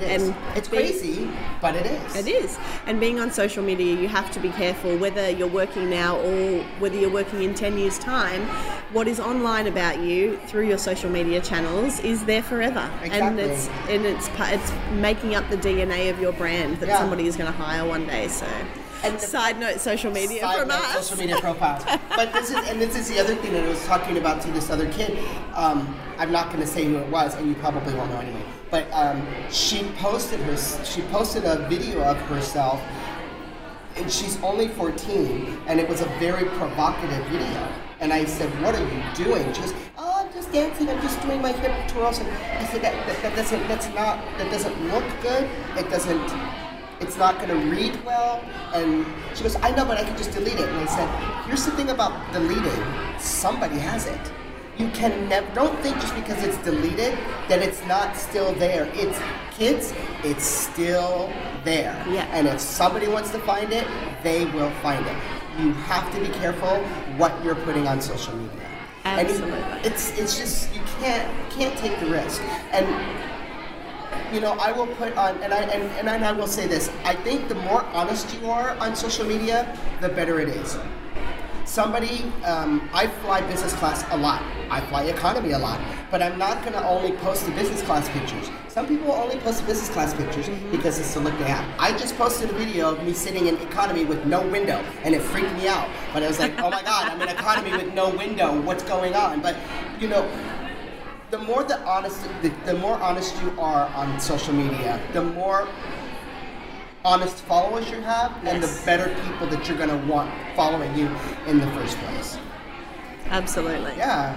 It 0.02 0.10
is. 0.20 0.28
And 0.28 0.34
it's 0.56 0.68
being- 0.68 0.82
crazy, 0.82 1.28
but 1.60 1.74
it 1.76 1.86
is. 1.86 2.16
It 2.16 2.28
is. 2.28 2.58
And 2.86 2.98
being 3.00 3.20
on 3.20 3.30
social 3.30 3.62
media, 3.62 3.94
you 3.94 4.08
have 4.08 4.30
to 4.32 4.40
be 4.40 4.50
careful 4.50 4.96
whether 4.96 5.30
you're 5.30 5.46
working 5.48 5.88
now 5.90 6.16
or 6.18 6.62
whether 6.78 6.96
you're 6.96 7.10
working 7.10 7.42
in 7.42 7.54
10 7.54 7.78
years' 7.78 7.98
time. 7.98 8.42
What 8.92 9.08
is 9.08 9.20
online 9.20 9.66
about 9.66 10.00
you 10.00 10.38
through 10.46 10.66
your 10.68 10.78
social 10.78 11.10
media 11.10 11.40
channels 11.40 12.00
is 12.00 12.24
there 12.24 12.42
forever. 12.42 12.90
And 13.02 13.38
it's 13.40 13.68
and 13.88 14.04
it's 14.04 14.28
it's 14.38 14.72
making 14.92 15.34
up 15.34 15.48
the 15.50 15.56
DNA 15.56 16.10
of 16.10 16.20
your 16.20 16.32
brand 16.32 16.78
that 16.80 16.88
Yeah. 16.88 16.98
somebody 16.98 17.26
is 17.26 17.36
going 17.36 17.50
to 17.50 17.56
hire 17.56 17.84
one 17.86 18.06
day. 18.06 18.28
So 18.28 18.46
And 19.04 19.20
side 19.20 19.58
note 19.58 19.80
social 19.80 20.12
media 20.12 20.40
Side 20.42 20.58
from 20.60 20.68
note, 20.68 20.78
us. 20.78 21.08
social 21.08 21.18
media 21.18 21.40
profiles. 21.40 21.84
but 22.14 22.32
this 22.32 22.50
is 22.50 22.56
and 22.68 22.80
this 22.80 22.96
is 22.96 23.08
the 23.08 23.18
other 23.18 23.34
thing 23.36 23.52
that 23.52 23.64
I 23.64 23.68
was 23.68 23.84
talking 23.86 24.16
about 24.18 24.40
to 24.42 24.50
this 24.52 24.70
other 24.70 24.90
kid. 24.92 25.18
Um, 25.54 25.94
I'm 26.18 26.30
not 26.30 26.46
going 26.48 26.60
to 26.60 26.66
say 26.66 26.84
who 26.84 26.96
it 26.98 27.08
was, 27.08 27.34
and 27.34 27.48
you 27.48 27.54
probably 27.56 27.94
won't 27.94 28.10
know 28.10 28.20
anyway. 28.20 28.42
But 28.70 28.90
um, 28.92 29.26
she 29.50 29.84
posted 29.98 30.40
her 30.40 30.56
she 30.84 31.02
posted 31.02 31.44
a 31.44 31.68
video 31.68 32.02
of 32.02 32.16
herself, 32.22 32.80
and 33.96 34.10
she's 34.10 34.40
only 34.42 34.68
14, 34.68 35.58
and 35.66 35.80
it 35.80 35.88
was 35.88 36.00
a 36.00 36.06
very 36.18 36.44
provocative 36.56 37.24
video. 37.26 37.68
And 38.00 38.12
I 38.12 38.24
said, 38.24 38.50
"What 38.62 38.74
are 38.74 38.82
you 38.84 39.02
doing?" 39.14 39.52
She 39.52 39.60
goes, 39.62 39.74
"Oh, 39.98 40.24
I'm 40.24 40.32
just 40.32 40.52
dancing. 40.52 40.88
I'm 40.88 41.00
just 41.02 41.20
doing 41.22 41.42
my 41.42 41.52
hip 41.52 41.88
twirls." 41.88 42.18
And 42.18 42.28
I 42.28 42.64
said, 42.66 42.82
"That, 42.82 43.06
that, 43.06 43.22
that 43.22 43.36
doesn't 43.36 43.68
that's 43.68 43.86
not 43.88 44.18
that 44.38 44.50
doesn't 44.50 44.92
look 44.92 45.04
good. 45.22 45.48
It 45.76 45.90
doesn't." 45.90 46.32
It's 47.02 47.16
not 47.16 47.36
going 47.36 47.48
to 47.50 47.70
read 47.70 47.94
well. 48.04 48.42
And 48.72 49.04
she 49.34 49.42
goes, 49.42 49.56
I 49.56 49.70
know, 49.74 49.84
but 49.84 49.98
I 49.98 50.04
can 50.04 50.16
just 50.16 50.32
delete 50.32 50.58
it. 50.58 50.68
And 50.68 50.78
I 50.78 50.86
said, 50.86 51.08
here's 51.46 51.64
the 51.64 51.72
thing 51.72 51.90
about 51.90 52.12
deleting 52.32 52.82
somebody 53.18 53.78
has 53.78 54.06
it. 54.06 54.32
you 54.78 54.88
can 54.90 55.28
never 55.28 55.46
don't 55.54 55.78
think 55.80 55.96
just 55.96 56.14
because 56.14 56.42
it's 56.42 56.56
deleted 56.58 57.18
that 57.48 57.60
it's 57.62 57.84
not 57.86 58.16
still 58.16 58.52
there. 58.54 58.88
It's 58.94 59.18
kids, 59.50 59.92
it's 60.24 60.44
still 60.44 61.30
there. 61.64 61.94
Yeah. 62.08 62.26
And 62.32 62.48
if 62.48 62.60
somebody 62.60 63.06
wants 63.06 63.30
to 63.32 63.38
find 63.40 63.72
it, 63.72 63.86
they 64.22 64.46
will 64.46 64.70
find 64.82 65.04
it. 65.06 65.16
You 65.58 65.72
have 65.72 66.12
to 66.14 66.20
be 66.20 66.28
careful 66.28 66.78
what 67.18 67.32
you're 67.44 67.54
putting 67.54 67.86
on 67.86 68.00
social 68.00 68.34
media. 68.34 68.68
And 69.04 69.28
Absolutely. 69.28 69.60
it's 69.84 70.16
it's 70.18 70.38
just 70.38 70.72
you 70.74 70.80
can't 71.00 71.28
can't 71.50 71.76
take 71.76 71.98
the 72.00 72.06
risk. 72.06 72.40
And 72.72 72.86
you 74.32 74.40
know, 74.40 74.52
I 74.52 74.72
will 74.72 74.86
put 74.86 75.16
on, 75.16 75.36
and 75.42 75.52
I 75.52 75.60
and, 75.62 76.08
and 76.08 76.24
I 76.24 76.32
will 76.32 76.46
say 76.46 76.66
this: 76.66 76.90
I 77.04 77.14
think 77.14 77.48
the 77.48 77.54
more 77.54 77.84
honest 77.92 78.34
you 78.40 78.50
are 78.50 78.76
on 78.78 78.96
social 78.96 79.26
media, 79.26 79.78
the 80.00 80.08
better 80.08 80.40
it 80.40 80.48
is. 80.48 80.78
Somebody, 81.64 82.24
um, 82.44 82.88
I 82.92 83.06
fly 83.06 83.40
business 83.42 83.72
class 83.74 84.04
a 84.10 84.16
lot. 84.16 84.42
I 84.68 84.80
fly 84.88 85.04
economy 85.04 85.52
a 85.52 85.58
lot, 85.58 85.80
but 86.10 86.20
I'm 86.20 86.36
not 86.38 86.60
going 86.62 86.74
to 86.74 86.86
only 86.86 87.12
post 87.12 87.46
the 87.46 87.52
business 87.52 87.80
class 87.82 88.08
pictures. 88.10 88.50
Some 88.68 88.86
people 88.86 89.12
only 89.12 89.38
post 89.38 89.60
the 89.60 89.66
business 89.66 89.88
class 89.88 90.12
pictures 90.12 90.48
because 90.70 90.98
it's 90.98 91.14
the 91.14 91.20
look 91.20 91.38
they 91.38 91.44
have. 91.44 91.64
I 91.78 91.92
just 91.96 92.16
posted 92.16 92.50
a 92.50 92.52
video 92.54 92.92
of 92.92 93.04
me 93.04 93.12
sitting 93.12 93.46
in 93.46 93.56
economy 93.58 94.04
with 94.04 94.24
no 94.26 94.46
window, 94.48 94.84
and 95.04 95.14
it 95.14 95.22
freaked 95.22 95.52
me 95.54 95.68
out. 95.68 95.88
But 96.12 96.22
I 96.22 96.28
was 96.28 96.38
like, 96.38 96.58
oh 96.58 96.68
my 96.68 96.82
god, 96.82 97.10
I'm 97.10 97.22
in 97.22 97.28
economy 97.28 97.70
with 97.72 97.94
no 97.94 98.10
window. 98.10 98.60
What's 98.60 98.82
going 98.82 99.14
on? 99.14 99.40
But 99.40 99.56
you 100.00 100.08
know, 100.08 100.28
the 101.32 101.38
more 101.38 101.64
the 101.64 101.80
honest, 101.88 102.20
the, 102.42 102.50
the 102.66 102.74
more 102.74 102.96
honest 103.00 103.34
you 103.42 103.50
are 103.58 103.88
on 103.96 104.20
social 104.20 104.52
media, 104.52 105.00
the 105.14 105.22
more 105.24 105.66
honest 107.06 107.36
followers 107.44 107.90
you 107.90 108.02
have, 108.02 108.30
and 108.44 108.62
the 108.62 108.82
better 108.84 109.08
people 109.24 109.46
that 109.46 109.66
you're 109.66 109.78
gonna 109.78 109.96
want 110.06 110.30
following 110.54 110.94
you 110.96 111.08
in 111.46 111.58
the 111.58 111.66
first 111.68 111.96
place. 111.98 112.36
Absolutely. 113.30 113.96
Yeah, 113.96 114.36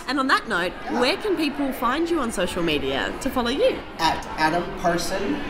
And 0.08 0.18
on 0.18 0.26
that 0.26 0.48
note, 0.48 0.72
Yeah. 0.86 0.98
where 1.00 1.16
can 1.16 1.36
people 1.36 1.72
find 1.72 2.10
you 2.10 2.18
on 2.18 2.32
social 2.32 2.62
media 2.62 3.12
to 3.20 3.30
follow 3.30 3.50
you? 3.50 3.78
at 4.00 4.26
Adam 4.36 4.64
Parson, 4.80 5.40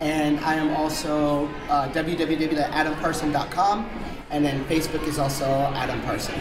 and 0.00 0.38
I 0.40 0.54
am 0.56 0.76
also 0.76 1.48
uh, 1.70 1.88
www.adamparson.com, 1.92 3.88
and 4.30 4.44
then 4.44 4.64
Facebook 4.66 5.02
is 5.08 5.18
also 5.18 5.46
Adam 5.74 5.98
Parson. 6.02 6.38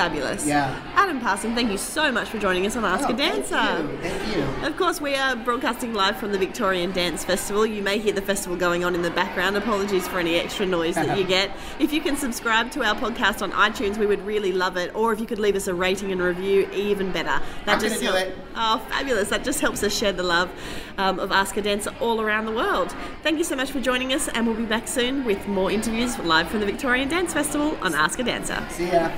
Fabulous. 0.00 0.46
Yeah. 0.46 0.80
Adam 0.96 1.20
Parson, 1.20 1.54
thank 1.54 1.70
you 1.70 1.76
so 1.78 2.10
much 2.10 2.28
for 2.28 2.38
joining 2.38 2.64
us 2.66 2.76
on 2.76 2.84
Ask 2.84 3.08
Oh, 3.08 3.12
a 3.12 3.16
Dancer. 3.16 3.54
Thank 3.56 3.90
you. 3.90 3.98
Thank 3.98 4.36
you. 4.36 4.66
Of 4.66 4.76
course, 4.76 5.00
we 5.00 5.14
are 5.14 5.36
broadcasting 5.36 5.92
live 5.92 6.16
from 6.18 6.32
the 6.32 6.38
Victorian 6.38 6.92
Dance 6.92 7.24
Festival. 7.24 7.66
You 7.66 7.82
may 7.82 7.98
hear 7.98 8.12
the 8.12 8.22
festival 8.22 8.56
going 8.56 8.84
on 8.84 8.94
in 8.94 9.02
the 9.02 9.10
background. 9.10 9.56
Apologies 9.56 10.08
for 10.08 10.18
any 10.18 10.36
extra 10.36 10.64
noise 10.66 10.94
that 10.94 11.18
you 11.18 11.24
get. 11.36 11.50
If 11.78 11.92
you 11.92 12.00
can 12.00 12.16
subscribe 12.16 12.70
to 12.72 12.82
our 12.84 12.94
podcast 12.94 13.42
on 13.42 13.52
iTunes, 13.52 13.98
we 13.98 14.06
would 14.06 14.24
really 14.24 14.52
love 14.52 14.76
it. 14.76 14.94
Or 14.94 15.12
if 15.12 15.20
you 15.20 15.26
could 15.26 15.38
leave 15.38 15.56
us 15.56 15.66
a 15.66 15.74
rating 15.74 16.12
and 16.12 16.20
review, 16.22 16.68
even 16.72 17.12
better. 17.12 17.40
That 17.66 17.76
I'm 17.76 17.80
gonna 17.82 17.98
do 17.98 18.14
it. 18.14 18.36
Oh, 18.56 18.78
fabulous! 18.88 19.28
That 19.28 19.44
just 19.44 19.60
helps 19.60 19.82
us 19.82 19.96
share 19.96 20.12
the 20.12 20.22
love 20.22 20.50
um, 20.98 21.18
of 21.18 21.30
Ask 21.32 21.56
a 21.56 21.62
Dancer 21.62 21.92
all 22.00 22.20
around 22.20 22.46
the 22.46 22.52
world. 22.52 22.94
Thank 23.22 23.38
you 23.38 23.44
so 23.44 23.56
much 23.56 23.70
for 23.70 23.80
joining 23.80 24.12
us, 24.12 24.28
and 24.28 24.46
we'll 24.46 24.56
be 24.56 24.64
back 24.64 24.88
soon 24.88 25.24
with 25.24 25.46
more 25.46 25.70
interviews 25.70 26.18
live 26.20 26.48
from 26.48 26.60
the 26.60 26.66
Victorian 26.66 27.08
Dance 27.08 27.32
Festival 27.32 27.76
on 27.82 27.94
Ask 27.94 28.18
a 28.18 28.24
Dancer. 28.24 28.64
See 28.70 28.86
ya. 28.86 29.10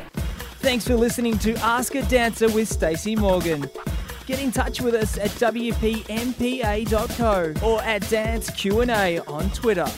Thanks 0.63 0.87
for 0.87 0.95
listening 0.95 1.39
to 1.41 1.55
Ask 1.57 1.97
a 1.97 2.03
Dancer 2.03 2.49
with 2.49 2.69
Stacey 2.69 3.17
Morgan. 3.17 3.69
Get 4.27 4.41
in 4.41 4.53
touch 4.53 4.81
with 4.81 4.95
us 4.95 5.19
at 5.19 5.31
wpmpa.co 5.31 6.07
or 7.67 7.83
at 7.83 8.09
Dance 8.09 8.49
Q&A 8.51 9.19
on 9.19 9.51
Twitter. 9.51 9.89